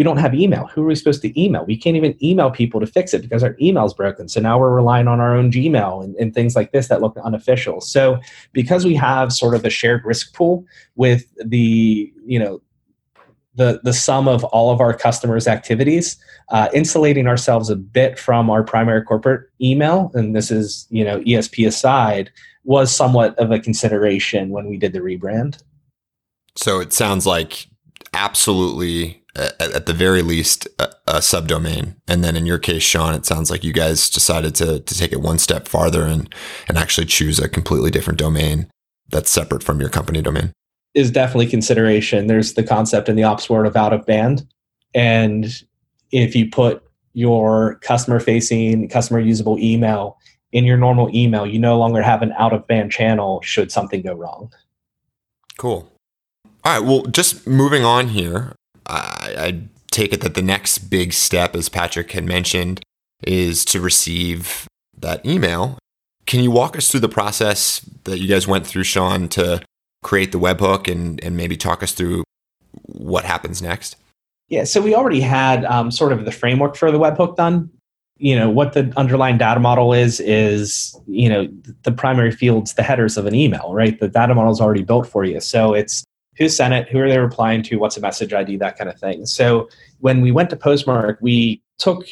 [0.00, 0.66] we don't have email.
[0.68, 1.66] Who are we supposed to email?
[1.66, 4.30] We can't even email people to fix it because our email's broken.
[4.30, 7.18] So now we're relying on our own Gmail and, and things like this that look
[7.22, 7.82] unofficial.
[7.82, 8.18] So
[8.54, 10.64] because we have sort of a shared risk pool
[10.96, 12.62] with the, you know,
[13.56, 16.16] the, the sum of all of our customers' activities,
[16.48, 21.20] uh, insulating ourselves a bit from our primary corporate email, and this is you know
[21.20, 22.30] ESP aside,
[22.64, 25.62] was somewhat of a consideration when we did the rebrand.
[26.56, 27.66] So it sounds like
[28.14, 31.96] absolutely at, at the very least a, a, subdomain.
[32.08, 35.12] And then in your case sean it sounds like you guys decided to, to take
[35.12, 36.32] it one step farther and
[36.68, 38.66] and actually choose a completely different domain
[39.08, 40.52] that's separate from your company domain.
[40.94, 42.26] Is definitely consideration.
[42.26, 44.46] There's the concept in the ops world of out of band.
[44.94, 45.46] And
[46.10, 50.16] if you put your customer facing customer usable email
[50.52, 54.02] in your normal email you no longer have an out of band channel should something
[54.02, 54.52] go wrong.
[55.58, 55.90] Cool.
[56.64, 56.86] All right.
[56.86, 58.54] Well, just moving on here,
[58.90, 62.80] I, I take it that the next big step, as Patrick had mentioned,
[63.22, 64.66] is to receive
[64.98, 65.78] that email.
[66.26, 69.62] Can you walk us through the process that you guys went through, Sean, to
[70.02, 72.24] create the webhook and, and maybe talk us through
[72.84, 73.96] what happens next?
[74.48, 77.70] Yeah, so we already had um, sort of the framework for the webhook done.
[78.18, 81.48] You know, what the underlying data model is, is, you know,
[81.84, 83.98] the primary fields, the headers of an email, right?
[83.98, 85.40] The data model is already built for you.
[85.40, 86.04] So it's
[86.40, 88.98] who sent it, who are they replying to, what's a message ID, that kind of
[88.98, 89.26] thing.
[89.26, 92.06] So when we went to Postmark, we took,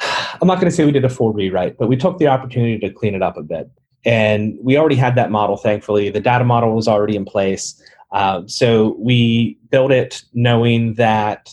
[0.00, 2.78] I'm not going to say we did a full rewrite, but we took the opportunity
[2.78, 3.68] to clean it up a bit.
[4.06, 6.10] And we already had that model, thankfully.
[6.10, 7.82] The data model was already in place.
[8.12, 11.50] Um, so we built it knowing that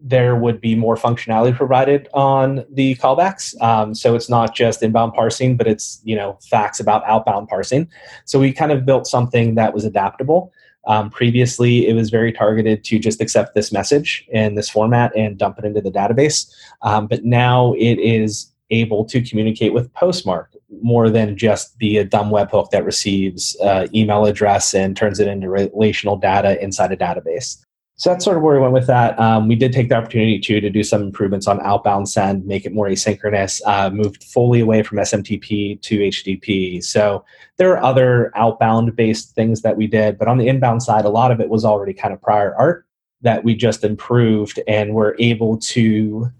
[0.00, 3.60] there would be more functionality provided on the callbacks.
[3.60, 7.88] Um, so it's not just inbound parsing, but it's you know facts about outbound parsing.
[8.24, 10.52] So we kind of built something that was adaptable.
[10.86, 15.38] Um, previously, it was very targeted to just accept this message in this format and
[15.38, 16.50] dump it into the database.
[16.82, 22.04] Um, but now it is able to communicate with Postmark more than just be a
[22.04, 26.96] dumb webhook that receives uh, email address and turns it into relational data inside a
[26.96, 27.62] database.
[28.00, 29.20] So that's sort of where we went with that.
[29.20, 32.64] Um, we did take the opportunity too to do some improvements on outbound send, make
[32.64, 36.82] it more asynchronous, uh, moved fully away from SMTP to HTTP.
[36.82, 37.26] So
[37.58, 41.10] there are other outbound based things that we did, but on the inbound side, a
[41.10, 42.86] lot of it was already kind of prior art
[43.20, 46.30] that we just improved and were able to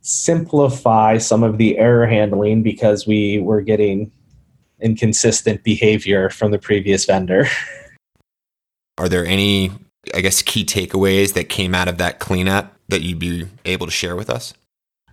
[0.00, 4.10] simplify some of the error handling because we were getting
[4.80, 7.46] inconsistent behavior from the previous vendor.
[8.96, 9.70] Are there any
[10.14, 13.92] I guess, key takeaways that came out of that cleanup that you'd be able to
[13.92, 14.54] share with us?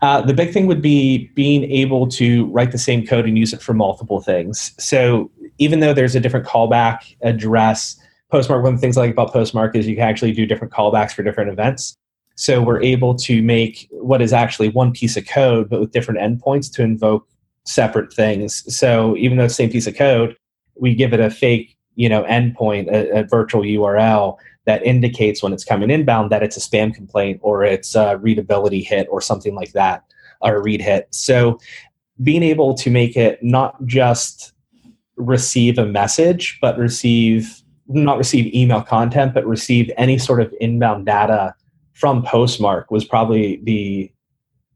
[0.01, 3.53] Uh, the big thing would be being able to write the same code and use
[3.53, 4.71] it for multiple things.
[4.77, 7.97] So even though there's a different callback address,
[8.31, 10.73] Postmark, one of the things I like about Postmark is you can actually do different
[10.73, 11.95] callbacks for different events.
[12.35, 16.19] So we're able to make what is actually one piece of code, but with different
[16.19, 17.27] endpoints to invoke
[17.63, 18.63] separate things.
[18.75, 20.35] So even though it's the same piece of code,
[20.75, 25.53] we give it a fake, you know, endpoint, a, a virtual URL that indicates when
[25.53, 29.55] it's coming inbound that it's a spam complaint or it's a readability hit or something
[29.55, 30.03] like that,
[30.41, 31.07] or a read hit.
[31.11, 31.59] So
[32.23, 34.53] being able to make it not just
[35.17, 41.05] receive a message, but receive not receive email content, but receive any sort of inbound
[41.05, 41.53] data
[41.93, 44.11] from Postmark was probably the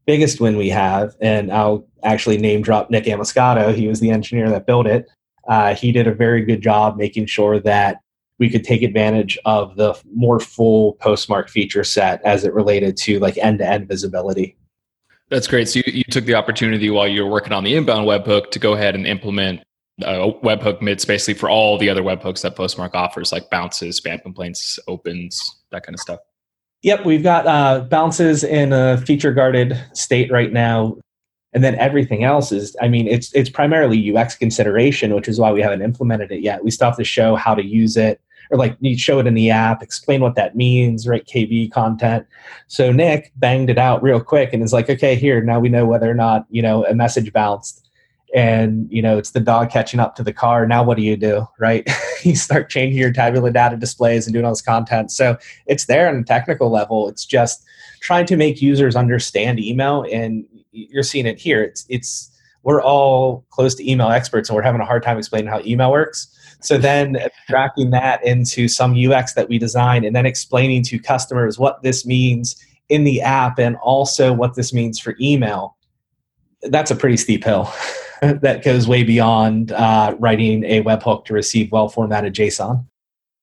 [0.06, 1.14] biggest win we have.
[1.20, 3.74] And I'll actually name drop Nick Amoscato.
[3.74, 5.06] He was the engineer that built it.
[5.48, 8.00] Uh, he did a very good job making sure that
[8.40, 13.20] we could take advantage of the more full postmark feature set as it related to
[13.20, 14.56] like end-to-end visibility.
[15.28, 15.68] That's great.
[15.68, 18.58] So you, you took the opportunity while you were working on the inbound webhook to
[18.58, 19.60] go ahead and implement
[20.02, 24.20] a webhook mids basically for all the other webhooks that postmark offers like bounces spam
[24.22, 26.20] complaints opens that kind of stuff.
[26.82, 30.96] Yep we've got uh, bounces in a feature guarded state right now.
[31.52, 35.52] And then everything else is i mean it's it's primarily ux consideration which is why
[35.52, 36.64] we haven't implemented it yet.
[36.64, 39.34] We still have to show how to use it or like you show it in
[39.34, 42.26] the app, explain what that means, write KV content.
[42.66, 45.86] So Nick banged it out real quick and is like, okay, here, now we know
[45.86, 47.86] whether or not, you know, a message bounced.
[48.32, 50.64] And you know it's the dog catching up to the car.
[50.64, 51.88] Now what do you do right?
[52.22, 55.10] You start changing your tabular data displays and doing all this content.
[55.10, 57.08] So it's there on a technical level.
[57.08, 57.64] It's just
[58.00, 61.62] trying to make users understand email and you're seeing it here.
[61.62, 62.30] It's it's
[62.62, 65.90] we're all close to email experts and we're having a hard time explaining how email
[65.90, 66.28] works
[66.60, 71.58] so then tracking that into some UX that we design and then explaining to customers
[71.58, 72.56] what this means
[72.88, 75.76] in the app and also what this means for email,
[76.62, 77.72] that's a pretty steep hill
[78.22, 82.84] that goes way beyond uh, writing a webhook to receive well formatted JSON.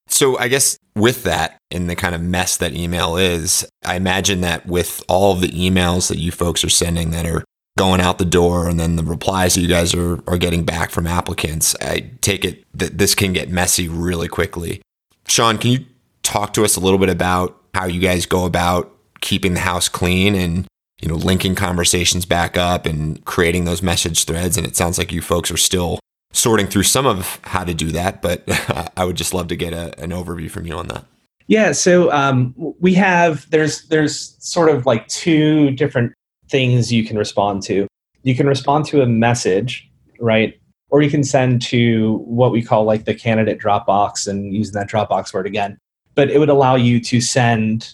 [0.09, 4.41] So I guess with that and the kind of mess that email is, I imagine
[4.41, 7.43] that with all the emails that you folks are sending that are
[7.77, 10.89] going out the door and then the replies that you guys are, are getting back
[10.89, 14.81] from applicants, I take it that this can get messy really quickly.
[15.27, 15.85] Sean, can you
[16.23, 19.87] talk to us a little bit about how you guys go about keeping the house
[19.87, 20.67] clean and
[21.01, 25.11] you know linking conversations back up and creating those message threads and it sounds like
[25.11, 25.99] you folks are still
[26.33, 28.43] sorting through some of how to do that but
[28.97, 31.05] i would just love to get a, an overview from you on that
[31.47, 36.13] yeah so um, we have there's there's sort of like two different
[36.49, 37.87] things you can respond to
[38.23, 39.89] you can respond to a message
[40.19, 44.73] right or you can send to what we call like the candidate dropbox and using
[44.73, 45.77] that dropbox word again
[46.15, 47.93] but it would allow you to send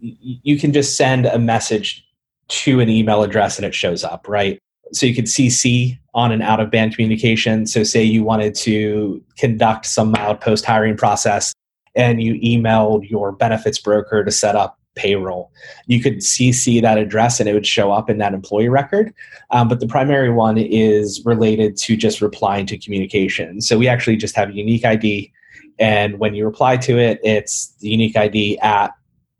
[0.00, 2.06] you can just send a message
[2.48, 4.58] to an email address and it shows up, right?
[4.92, 7.66] So you could CC on an out of band communication.
[7.66, 11.52] So say you wanted to conduct some mild post hiring process
[11.94, 15.50] and you emailed your benefits broker to set up payroll.
[15.86, 19.14] You could CC that address and it would show up in that employee record.
[19.50, 23.62] Um, but the primary one is related to just replying to communication.
[23.62, 25.32] So we actually just have a unique ID.
[25.78, 28.92] And when you reply to it, it's the unique ID at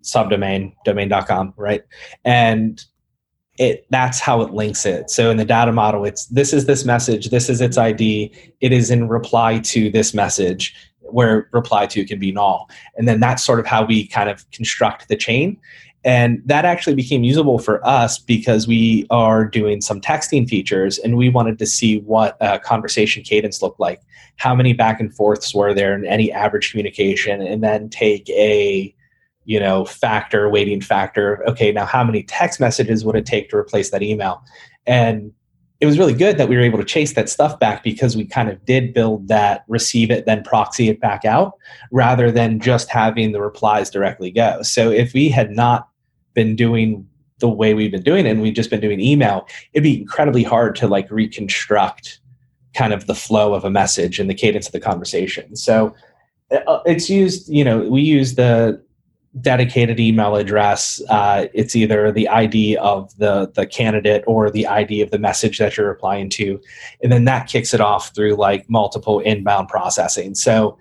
[0.02, 1.82] subdomain, domain.com, right?
[2.24, 2.82] And
[3.58, 5.10] it that's how it links it.
[5.10, 8.72] So in the data model, it's this is this message, this is its ID, it
[8.72, 10.74] is in reply to this message,
[11.10, 12.68] where reply to can be null.
[12.96, 15.58] And then that's sort of how we kind of construct the chain.
[16.04, 21.16] And that actually became usable for us because we are doing some texting features and
[21.16, 24.00] we wanted to see what conversation cadence looked like.
[24.36, 27.42] How many back and forths were there in any average communication?
[27.42, 28.94] And then take a
[29.44, 33.56] you know factor weighting factor okay now how many text messages would it take to
[33.56, 34.44] replace that email
[34.86, 35.32] and
[35.80, 38.24] it was really good that we were able to chase that stuff back because we
[38.24, 41.52] kind of did build that receive it then proxy it back out
[41.92, 44.62] rather than just having the replies directly go.
[44.62, 45.88] So if we had not
[46.34, 47.06] been doing
[47.38, 50.42] the way we've been doing it and we've just been doing email it'd be incredibly
[50.42, 52.20] hard to like reconstruct
[52.74, 55.54] kind of the flow of a message and the cadence of the conversation.
[55.54, 55.94] So
[56.50, 58.82] uh, it's used you know we use the
[59.40, 61.02] dedicated email address.
[61.08, 65.58] Uh, it's either the ID of the the candidate or the ID of the message
[65.58, 66.60] that you're replying to,
[67.02, 70.34] and then that kicks it off through like multiple inbound processing.
[70.34, 70.78] So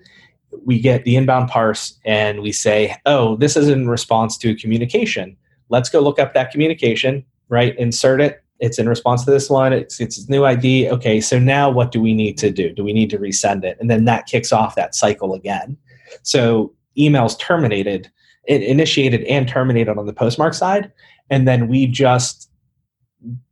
[0.64, 4.54] we get the inbound parse and we say, oh, this is in response to a
[4.54, 5.36] communication.
[5.68, 7.76] Let's go look up that communication, right?
[7.78, 8.42] Insert it.
[8.60, 9.72] It's in response to this one.
[9.72, 10.90] It's it's new ID.
[10.90, 12.72] Okay, so now what do we need to do?
[12.72, 13.76] Do we need to resend it?
[13.80, 15.76] And then that kicks off that cycle again.
[16.22, 18.10] So emails terminated
[18.48, 20.90] initiated and terminated on the postmark side.
[21.30, 22.50] And then we just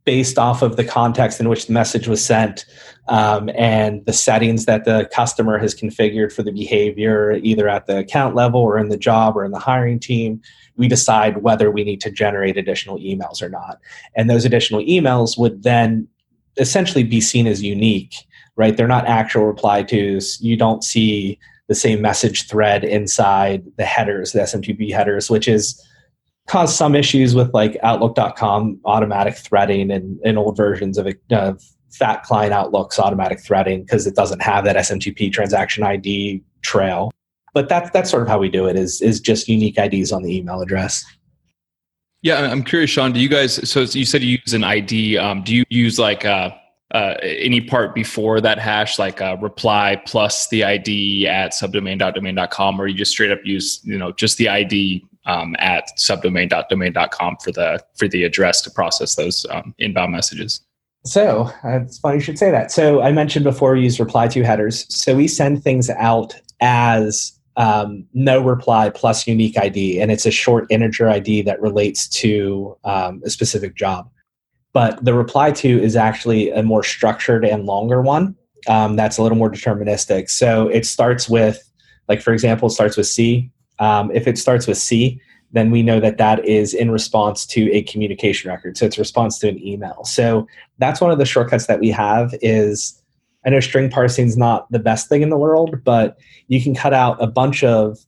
[0.04, 2.64] based off of the context in which the message was sent
[3.08, 7.98] um, and the settings that the customer has configured for the behavior either at the
[7.98, 10.40] account level or in the job or in the hiring team
[10.76, 13.80] we decide whether we need to generate additional emails or not.
[14.14, 16.06] And those additional emails would then
[16.58, 18.14] essentially be seen as unique
[18.56, 18.76] right?
[18.76, 20.40] They're not actual reply tos.
[20.40, 21.38] You don't see
[21.68, 25.82] the same message thread inside the headers, the SMTP headers, which is
[26.46, 32.22] caused some issues with like Outlook.com automatic threading and, and old versions of, of fat
[32.22, 37.10] client Outlook's automatic threading because it doesn't have that SMTP transaction ID trail.
[37.52, 40.22] But that's that's sort of how we do it is is just unique IDs on
[40.22, 41.04] the email address.
[42.22, 43.12] Yeah, I'm curious, Sean.
[43.12, 43.68] Do you guys?
[43.68, 45.16] So you said you use an ID.
[45.16, 46.50] Um, do you use like uh,
[46.92, 52.86] uh, any part before that hash, like uh, reply plus the ID at subdomain.domain.com, or
[52.86, 57.84] you just straight up use you know just the ID um, at subdomain.domain.com for the
[57.96, 60.60] for the address to process those um, inbound messages.
[61.04, 62.70] So uh, it's funny you should say that.
[62.70, 64.92] So I mentioned before we use reply to headers.
[64.94, 70.30] So we send things out as um, no reply plus unique ID, and it's a
[70.30, 74.08] short integer ID that relates to um, a specific job
[74.76, 78.36] but the reply to is actually a more structured and longer one
[78.68, 80.28] um, that's a little more deterministic.
[80.28, 81.58] So it starts with
[82.08, 83.50] like for example it starts with c.
[83.78, 85.18] Um, if it starts with c
[85.52, 88.76] then we know that that is in response to a communication record.
[88.76, 90.04] So it's response to an email.
[90.04, 90.46] So
[90.76, 93.00] that's one of the shortcuts that we have is
[93.46, 96.18] i know string parsing is not the best thing in the world but
[96.48, 97.98] you can cut out a bunch of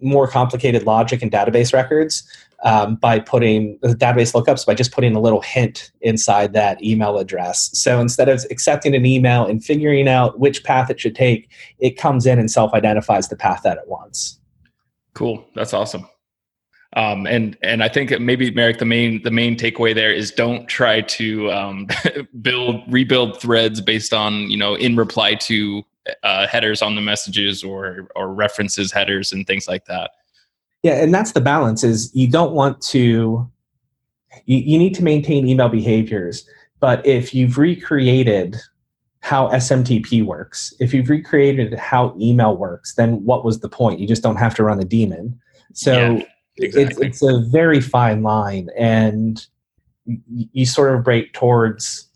[0.00, 2.22] more complicated logic and database records
[2.64, 7.18] um, by putting the database lookups by just putting a little hint inside that email
[7.18, 7.70] address.
[7.78, 11.98] So instead of accepting an email and figuring out which path it should take, it
[11.98, 14.40] comes in and self-identifies the path that it wants.
[15.12, 16.08] Cool, that's awesome.
[16.96, 20.66] Um, and and I think maybe Merrick, the main the main takeaway there is don't
[20.68, 21.88] try to um,
[22.40, 25.82] build rebuild threads based on you know in reply to
[26.22, 30.12] uh, headers on the messages or or references headers and things like that.
[30.84, 31.82] Yeah, and that's the balance.
[31.82, 33.50] Is you don't want to.
[34.44, 36.46] You, you need to maintain email behaviors,
[36.78, 38.56] but if you've recreated
[39.20, 43.98] how SMTP works, if you've recreated how email works, then what was the point?
[43.98, 45.40] You just don't have to run a daemon.
[45.72, 46.24] So yeah,
[46.58, 47.06] exactly.
[47.06, 49.44] it's, it's a very fine line, and
[50.04, 52.06] you, you sort of break towards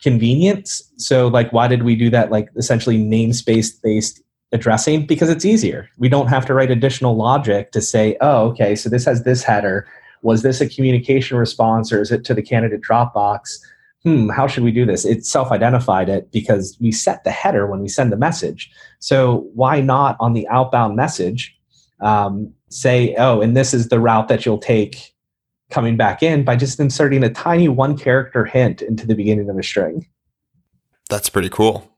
[0.00, 0.92] convenience.
[0.96, 2.30] So, like, why did we do that?
[2.30, 5.88] Like, essentially namespace based addressing because it's easier.
[5.98, 9.42] We don't have to write additional logic to say, oh, okay, so this has this
[9.42, 9.88] header.
[10.22, 13.58] Was this a communication response or is it to the candidate Dropbox?
[14.04, 15.04] Hmm, how should we do this?
[15.04, 18.70] It self identified it because we set the header when we send the message.
[18.98, 21.56] So, why not on the outbound message
[22.00, 25.14] um, say, oh, and this is the route that you'll take
[25.70, 29.56] coming back in by just inserting a tiny one character hint into the beginning of
[29.56, 30.06] a string.
[31.08, 31.91] That's pretty cool.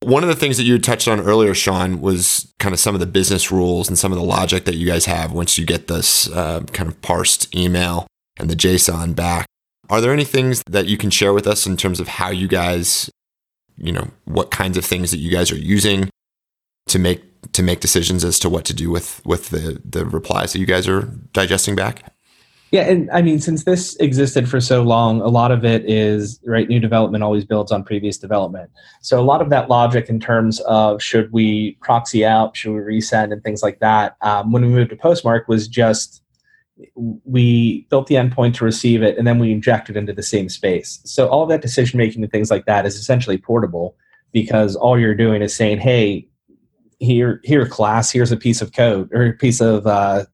[0.00, 3.00] One of the things that you touched on earlier, Sean, was kind of some of
[3.00, 5.88] the business rules and some of the logic that you guys have once you get
[5.88, 8.06] this uh, kind of parsed email
[8.38, 9.46] and the JSON back.
[9.88, 12.48] Are there any things that you can share with us in terms of how you
[12.48, 13.08] guys,
[13.78, 16.10] you know, what kinds of things that you guys are using
[16.88, 17.22] to make
[17.52, 20.66] to make decisions as to what to do with with the the replies that you
[20.66, 22.02] guys are digesting back?
[22.72, 26.40] Yeah, and I mean, since this existed for so long, a lot of it is
[26.44, 26.68] right.
[26.68, 28.70] New development always builds on previous development.
[29.02, 32.80] So a lot of that logic in terms of should we proxy out, should we
[32.80, 34.16] resend, and things like that.
[34.20, 36.22] Um, when we moved to Postmark, was just
[37.24, 40.48] we built the endpoint to receive it, and then we inject it into the same
[40.48, 41.00] space.
[41.04, 43.94] So all that decision making and things like that is essentially portable
[44.32, 46.28] because all you're doing is saying, "Hey,
[46.98, 50.24] here, here, class, here's a piece of code or a piece of uh,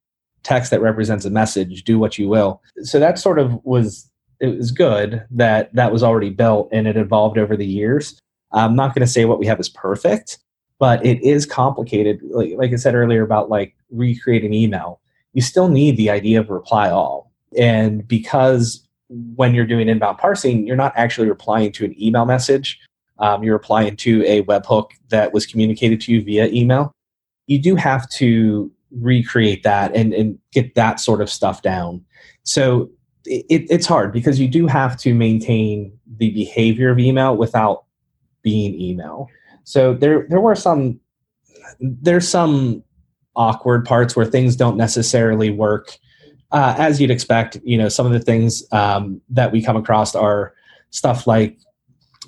[0.43, 2.62] text that represents a message do what you will.
[2.82, 4.09] So that sort of was
[4.40, 8.18] it was good that that was already built and it evolved over the years.
[8.53, 10.38] I'm not going to say what we have is perfect
[10.82, 12.18] but it is complicated.
[12.24, 15.01] Like, like i said earlier about like recreating email
[15.32, 17.32] you still need the idea of reply all.
[17.57, 18.86] And because
[19.36, 22.80] when you're doing inbound parsing you're not actually replying to an email message.
[23.18, 26.90] Um, you're replying to a webhook that was communicated to you via email.
[27.47, 32.05] You do have to recreate that and, and get that sort of stuff down.
[32.43, 32.90] So
[33.24, 37.84] it, it's hard because you do have to maintain the behavior of email without
[38.43, 39.28] being email.
[39.64, 40.99] So there there were some
[41.80, 42.82] there's some
[43.36, 45.97] awkward parts where things don't necessarily work
[46.51, 47.59] uh, as you'd expect.
[47.64, 50.55] You know, some of the things um, that we come across are
[50.90, 51.59] stuff like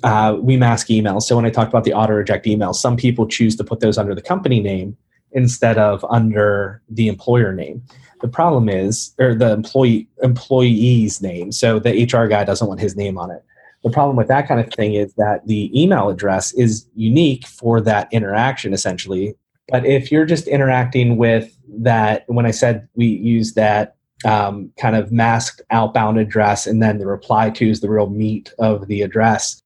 [0.03, 1.23] uh, we mask emails.
[1.23, 3.97] So when I talked about the auto reject emails, some people choose to put those
[3.97, 4.97] under the company name
[5.35, 7.83] instead of under the employer name.
[8.21, 11.51] The problem is, or the employee employee's name.
[11.51, 13.43] So the HR guy doesn't want his name on it.
[13.83, 17.79] The problem with that kind of thing is that the email address is unique for
[17.81, 19.35] that interaction, essentially.
[19.67, 24.95] But if you're just interacting with that, when I said we use that um, kind
[24.95, 29.01] of masked outbound address, and then the reply to is the real meat of the
[29.01, 29.61] address,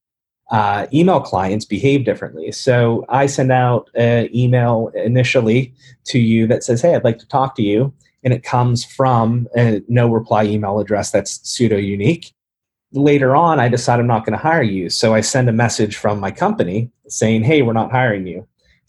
[0.50, 2.50] uh, email clients behave differently.
[2.52, 5.72] So I send out an email initially
[6.06, 7.92] to you that says, Hey, I'd like to talk to you.
[8.22, 12.32] And it comes from a no reply email address that's pseudo unique.
[12.92, 14.90] Later on, I decide I'm not going to hire you.
[14.90, 18.46] So I send a message from my company saying, Hey, we're not hiring you.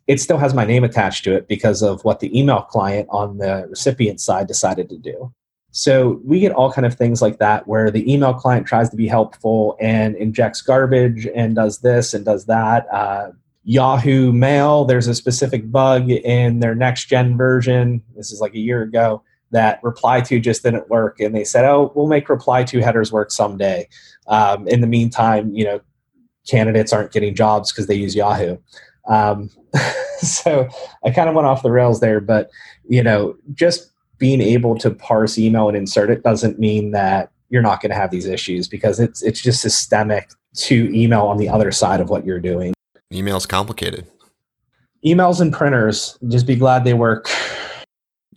[0.08, 3.38] It still has my name attached to it because of what the email client on
[3.38, 5.32] the recipient side decided to do.
[5.72, 8.98] So we get all kind of things like that where the email client tries to
[8.98, 12.88] be helpful and injects garbage and does this and does that.
[12.94, 13.32] Uh,
[13.64, 18.02] Yahoo Mail, there's a specific bug in their next gen version.
[18.16, 21.66] This is like a year ago that reply to just didn't work, and they said,
[21.66, 23.88] "Oh, we'll make reply to headers work someday."
[24.28, 25.82] Um, in the meantime, you know,
[26.48, 28.58] candidates aren't getting jobs because they use Yahoo.
[29.08, 29.50] Um,
[30.18, 30.68] so
[31.06, 32.50] I kind of went off the rails there, but
[32.88, 33.92] you know, just
[34.22, 37.96] being able to parse email and insert it doesn't mean that you're not going to
[37.96, 42.10] have these issues because it's it's just systemic to email on the other side of
[42.10, 42.72] what you're doing.
[43.12, 44.06] Email's complicated.
[45.04, 47.30] Emails and printers, just be glad they work.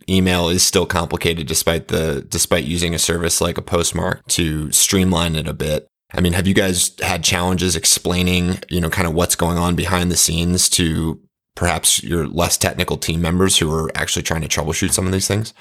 [0.09, 5.35] Email is still complicated despite the despite using a service like a postmark to streamline
[5.35, 5.87] it a bit.
[6.13, 9.75] I mean, have you guys had challenges explaining, you know, kind of what's going on
[9.75, 11.21] behind the scenes to
[11.55, 15.27] perhaps your less technical team members who are actually trying to troubleshoot some of these
[15.27, 15.53] things?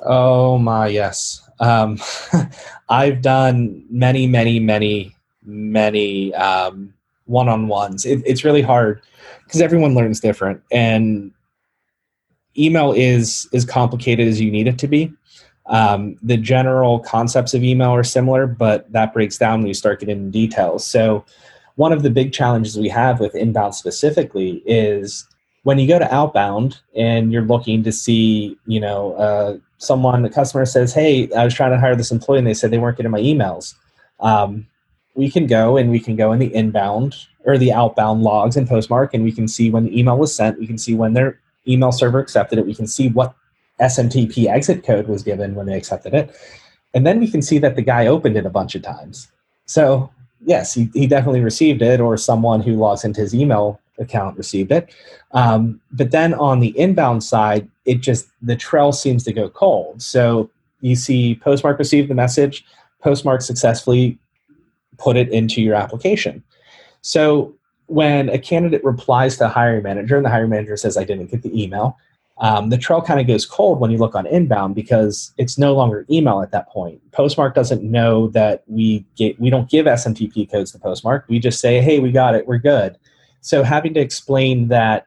[0.00, 1.40] Oh my yes.
[1.60, 1.98] Um,
[2.88, 6.92] I've done many, many, many, many um,
[7.26, 8.04] one-on-ones.
[8.04, 9.00] It, it's really hard
[9.44, 11.32] because everyone learns different, and
[12.56, 15.12] email is as complicated as you need it to be.
[15.66, 20.00] Um, the general concepts of email are similar, but that breaks down when you start
[20.00, 20.86] getting into details.
[20.86, 21.24] So,
[21.76, 25.26] one of the big challenges we have with inbound specifically is
[25.64, 30.30] when you go to outbound and you're looking to see, you know, uh, someone, the
[30.30, 32.96] customer says, "Hey, I was trying to hire this employee, and they said they weren't
[32.96, 33.74] getting my emails."
[34.20, 34.66] Um,
[35.14, 38.66] we can go and we can go in the inbound or the outbound logs in
[38.66, 40.58] Postmark, and we can see when the email was sent.
[40.58, 42.66] We can see when their email server accepted it.
[42.66, 43.34] We can see what
[43.80, 46.36] SMTP exit code was given when they accepted it,
[46.92, 49.30] and then we can see that the guy opened it a bunch of times.
[49.64, 50.10] So
[50.44, 54.72] yes, he, he definitely received it, or someone who logs into his email account received
[54.72, 54.94] it.
[55.32, 60.02] Um, but then on the inbound side, it just the trail seems to go cold.
[60.02, 62.64] So you see Postmark received the message,
[63.02, 64.18] Postmark successfully
[64.98, 66.42] put it into your application.
[67.02, 67.54] So
[67.86, 71.30] when a candidate replies to a hiring manager and the hiring manager says, I didn't
[71.30, 71.98] get the email,
[72.38, 75.74] um, the trail kind of goes cold when you look on inbound because it's no
[75.74, 77.00] longer email at that point.
[77.12, 81.26] Postmark doesn't know that we get we don't give SMTP codes to Postmark.
[81.28, 82.98] We just say, hey, we got it, we're good.
[83.44, 85.06] So having to explain that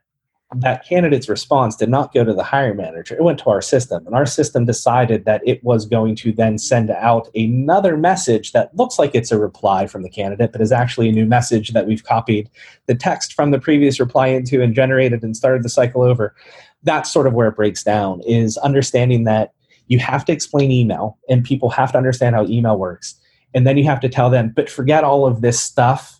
[0.57, 4.05] that candidate's response did not go to the hiring manager, it went to our system.
[4.05, 8.73] And our system decided that it was going to then send out another message that
[8.77, 11.87] looks like it's a reply from the candidate, but is actually a new message that
[11.87, 12.47] we've copied
[12.85, 16.35] the text from the previous reply into and generated and started the cycle over.
[16.83, 19.51] That's sort of where it breaks down, is understanding that
[19.87, 23.15] you have to explain email and people have to understand how email works.
[23.55, 26.16] And then you have to tell them, but forget all of this stuff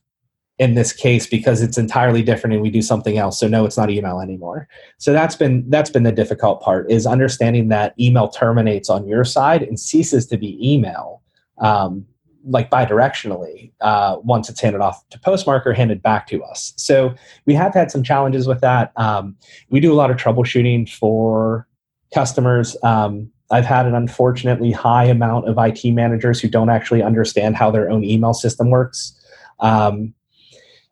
[0.60, 3.40] in this case because it's entirely different and we do something else.
[3.40, 4.68] So no it's not email anymore.
[4.98, 9.24] So that's been that's been the difficult part is understanding that email terminates on your
[9.24, 11.22] side and ceases to be email
[11.60, 12.06] um,
[12.50, 16.74] like bidirectionally uh, once it's handed off to postmark or handed back to us.
[16.78, 17.14] So
[17.46, 18.94] we have had some challenges with that.
[18.96, 19.36] Um,
[19.70, 21.68] we do a lot of troubleshooting for
[22.14, 22.76] customers.
[22.84, 27.70] Um, I've had an unfortunately high amount of IT managers who don't actually understand how
[27.70, 29.14] their own email system works.
[29.60, 30.14] Um,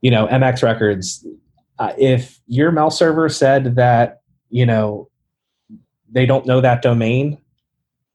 [0.05, 1.25] you know, MX Records,
[1.79, 5.09] uh, if your mail server said that, you know,
[6.11, 7.39] they don't know that domain,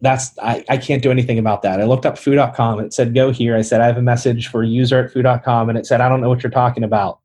[0.01, 1.81] that's I, I can't do anything about that.
[1.81, 2.79] I looked up foo.com.
[2.79, 3.57] It said go here.
[3.57, 6.21] I said I have a message for user at foo.com, and it said I don't
[6.21, 7.19] know what you're talking about.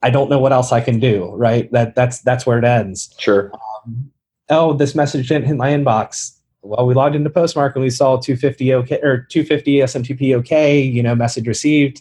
[0.00, 1.30] I don't know what else I can do.
[1.34, 1.70] Right?
[1.72, 3.14] That that's that's where it ends.
[3.18, 3.52] Sure.
[3.84, 4.10] Um,
[4.48, 6.38] oh, this message didn't hit my inbox.
[6.62, 10.80] Well, we logged into Postmark and we saw 250 OK or 250 SMTP OK.
[10.80, 12.00] You know, message received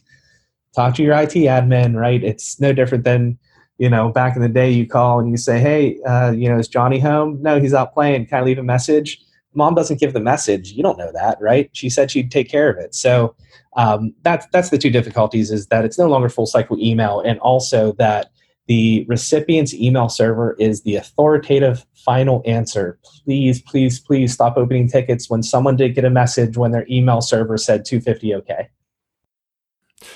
[0.76, 2.24] talk to your IT admin, right?
[2.24, 3.38] It's no different than,
[3.78, 6.57] you know, back in the day you call and you say, hey, uh, you know,
[6.57, 7.41] is Johnny home?
[7.41, 8.28] No, he's out playing.
[8.28, 9.22] Can I leave a message?
[9.53, 10.72] Mom doesn't give the message.
[10.72, 11.69] You don't know that, right?
[11.74, 12.95] She said she'd take care of it.
[12.95, 13.36] So
[13.76, 17.39] um, that's that's the two difficulties is that it's no longer full cycle email, and
[17.39, 18.32] also that
[18.67, 22.97] the recipient's email server is the authoritative final answer.
[23.03, 27.22] Please, please, please stop opening tickets when someone did get a message when their email
[27.22, 28.69] server said 250 okay.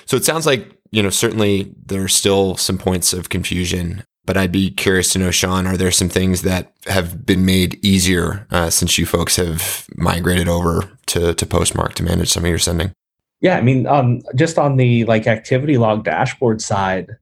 [0.06, 4.52] So it sounds like, you know, certainly there's still some points of confusion, but I'd
[4.52, 8.70] be curious to know, Sean, are there some things that have been made easier uh,
[8.70, 12.92] since you folks have migrated over to, to Postmark to manage some of your sending?
[13.40, 17.16] Yeah, I mean, um, just on the like activity log dashboard side,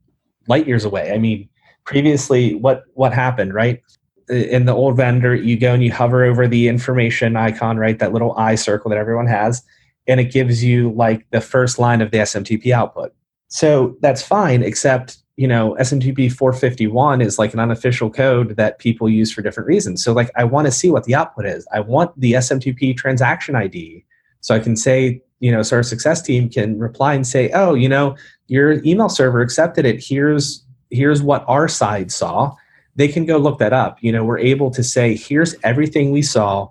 [0.47, 1.13] light years away.
[1.13, 1.49] I mean,
[1.85, 3.83] previously, what what happened, right?
[4.29, 7.99] In the old vendor, you go and you hover over the information icon, right?
[7.99, 9.63] That little eye circle that everyone has
[10.07, 13.15] and it gives you like the first line of the SMTP output.
[13.49, 19.09] So that's fine, except you know SMTP 451 is like an unofficial code that people
[19.09, 20.03] use for different reasons.
[20.03, 21.67] So like I want to see what the output is.
[21.73, 24.05] I want the SMTP transaction ID,
[24.41, 27.75] so I can say you know so our success team can reply and say, oh,
[27.75, 28.17] you know
[28.49, 30.05] your email server accepted it.
[30.05, 32.55] Here's here's what our side saw.
[32.97, 33.99] They can go look that up.
[34.03, 36.69] You know we're able to say here's everything we saw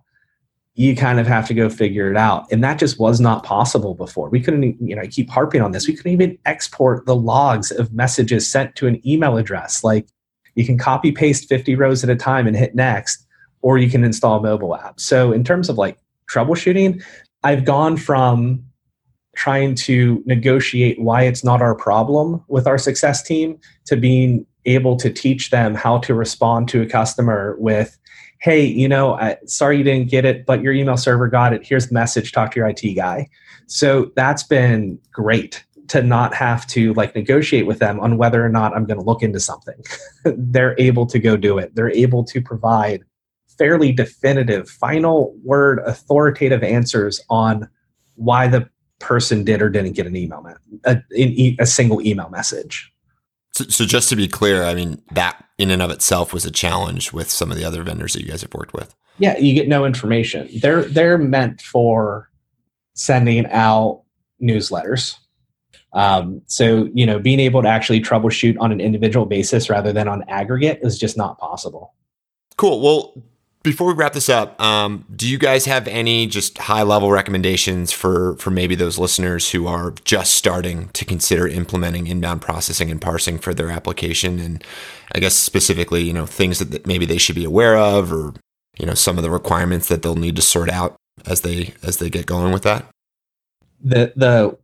[0.75, 2.51] you kind of have to go figure it out.
[2.51, 4.29] And that just was not possible before.
[4.29, 5.87] We couldn't, you know, I keep harping on this.
[5.87, 9.83] We couldn't even export the logs of messages sent to an email address.
[9.83, 10.07] Like
[10.55, 13.25] you can copy paste 50 rows at a time and hit next,
[13.61, 14.99] or you can install a mobile app.
[14.99, 15.99] So in terms of like
[16.31, 17.03] troubleshooting,
[17.43, 18.63] I've gone from
[19.35, 24.95] trying to negotiate why it's not our problem with our success team to being able
[24.95, 27.97] to teach them how to respond to a customer with
[28.43, 31.65] hey, you know, I, sorry you didn't get it, but your email server got it.
[31.65, 32.33] Here's the message.
[32.33, 33.29] Talk to your IT guy.
[33.67, 38.49] So that's been great to not have to like negotiate with them on whether or
[38.49, 39.81] not I'm going to look into something.
[40.25, 41.73] They're able to go do it.
[41.73, 43.03] They're able to provide
[43.57, 47.69] fairly definitive, final word, authoritative answers on
[48.15, 48.69] why the
[48.99, 50.45] person did or didn't get an email,
[50.85, 51.01] a,
[51.59, 52.91] a single email message.
[53.53, 56.51] So, so, just to be clear, I mean that in and of itself was a
[56.51, 58.93] challenge with some of the other vendors that you guys have worked with.
[59.17, 60.49] Yeah, you get no information.
[60.61, 62.29] They're they're meant for
[62.93, 64.03] sending out
[64.41, 65.15] newsletters.
[65.93, 70.07] Um, so, you know, being able to actually troubleshoot on an individual basis rather than
[70.07, 71.93] on aggregate is just not possible.
[72.57, 72.81] Cool.
[72.81, 73.23] Well,
[73.63, 77.93] before we wrap this up, um, do you guys have any just high level recommendations
[77.93, 83.01] for for maybe those listeners who are just starting to consider implementing inbound processing and
[83.01, 84.63] parsing for their application, and
[85.15, 88.33] I guess specifically, you know, things that maybe they should be aware of, or
[88.77, 91.97] you know, some of the requirements that they'll need to sort out as they as
[91.97, 92.85] they get going with that.
[93.81, 94.57] The the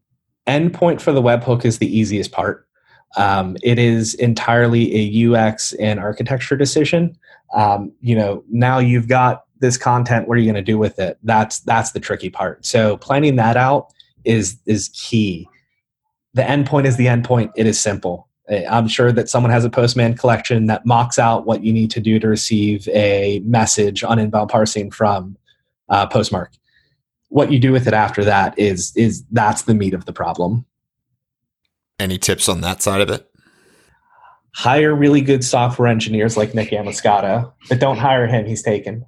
[0.46, 2.68] endpoint for the webhook is the easiest part.
[3.18, 7.18] Um, it is entirely a UX and architecture decision
[7.54, 11.00] um, you know now you've got this content what are you going to do with
[11.00, 11.18] it?
[11.24, 12.66] That's that's the tricky part.
[12.66, 13.94] So planning that out
[14.24, 15.48] is is key.
[16.34, 18.28] The endpoint is the endpoint it is simple.
[18.70, 22.00] I'm sure that someone has a postman collection that mocks out what you need to
[22.00, 25.38] do to receive a message on inbound parsing from
[25.90, 26.52] uh, postmark.
[27.28, 30.66] What you do with it after that is is that's the meat of the problem.
[32.00, 33.29] Any tips on that side of it
[34.56, 38.46] hire really good software engineers like Nick Amoscato, but don't hire him.
[38.46, 39.06] He's taken.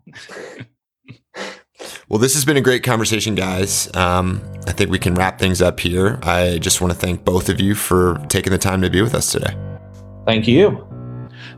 [2.10, 3.90] Well, this has been a great conversation, guys.
[3.96, 6.20] Um, I think we can wrap things up here.
[6.24, 9.16] I just want to thank both of you for taking the time to be with
[9.16, 9.56] us today.
[10.26, 10.86] Thank you.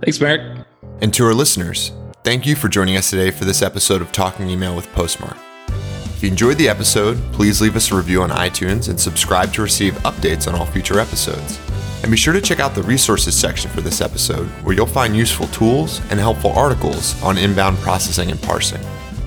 [0.02, 0.66] Thanks, Merrick.
[1.02, 1.92] And to our listeners,
[2.24, 5.38] thank you for joining us today for this episode of Talking Email with Postmark.
[5.68, 9.62] If you enjoyed the episode, please leave us a review on iTunes and subscribe to
[9.62, 11.60] receive updates on all future episodes.
[12.04, 15.16] And be sure to check out the resources section for this episode, where you'll find
[15.16, 18.82] useful tools and helpful articles on inbound processing and parsing.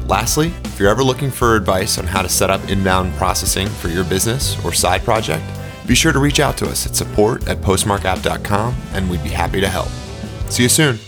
[0.07, 3.89] Lastly, if you're ever looking for advice on how to set up inbound processing for
[3.89, 5.43] your business or side project,
[5.87, 9.61] be sure to reach out to us at support at postmarkapp.com and we'd be happy
[9.61, 9.89] to help.
[10.51, 10.99] See you soon.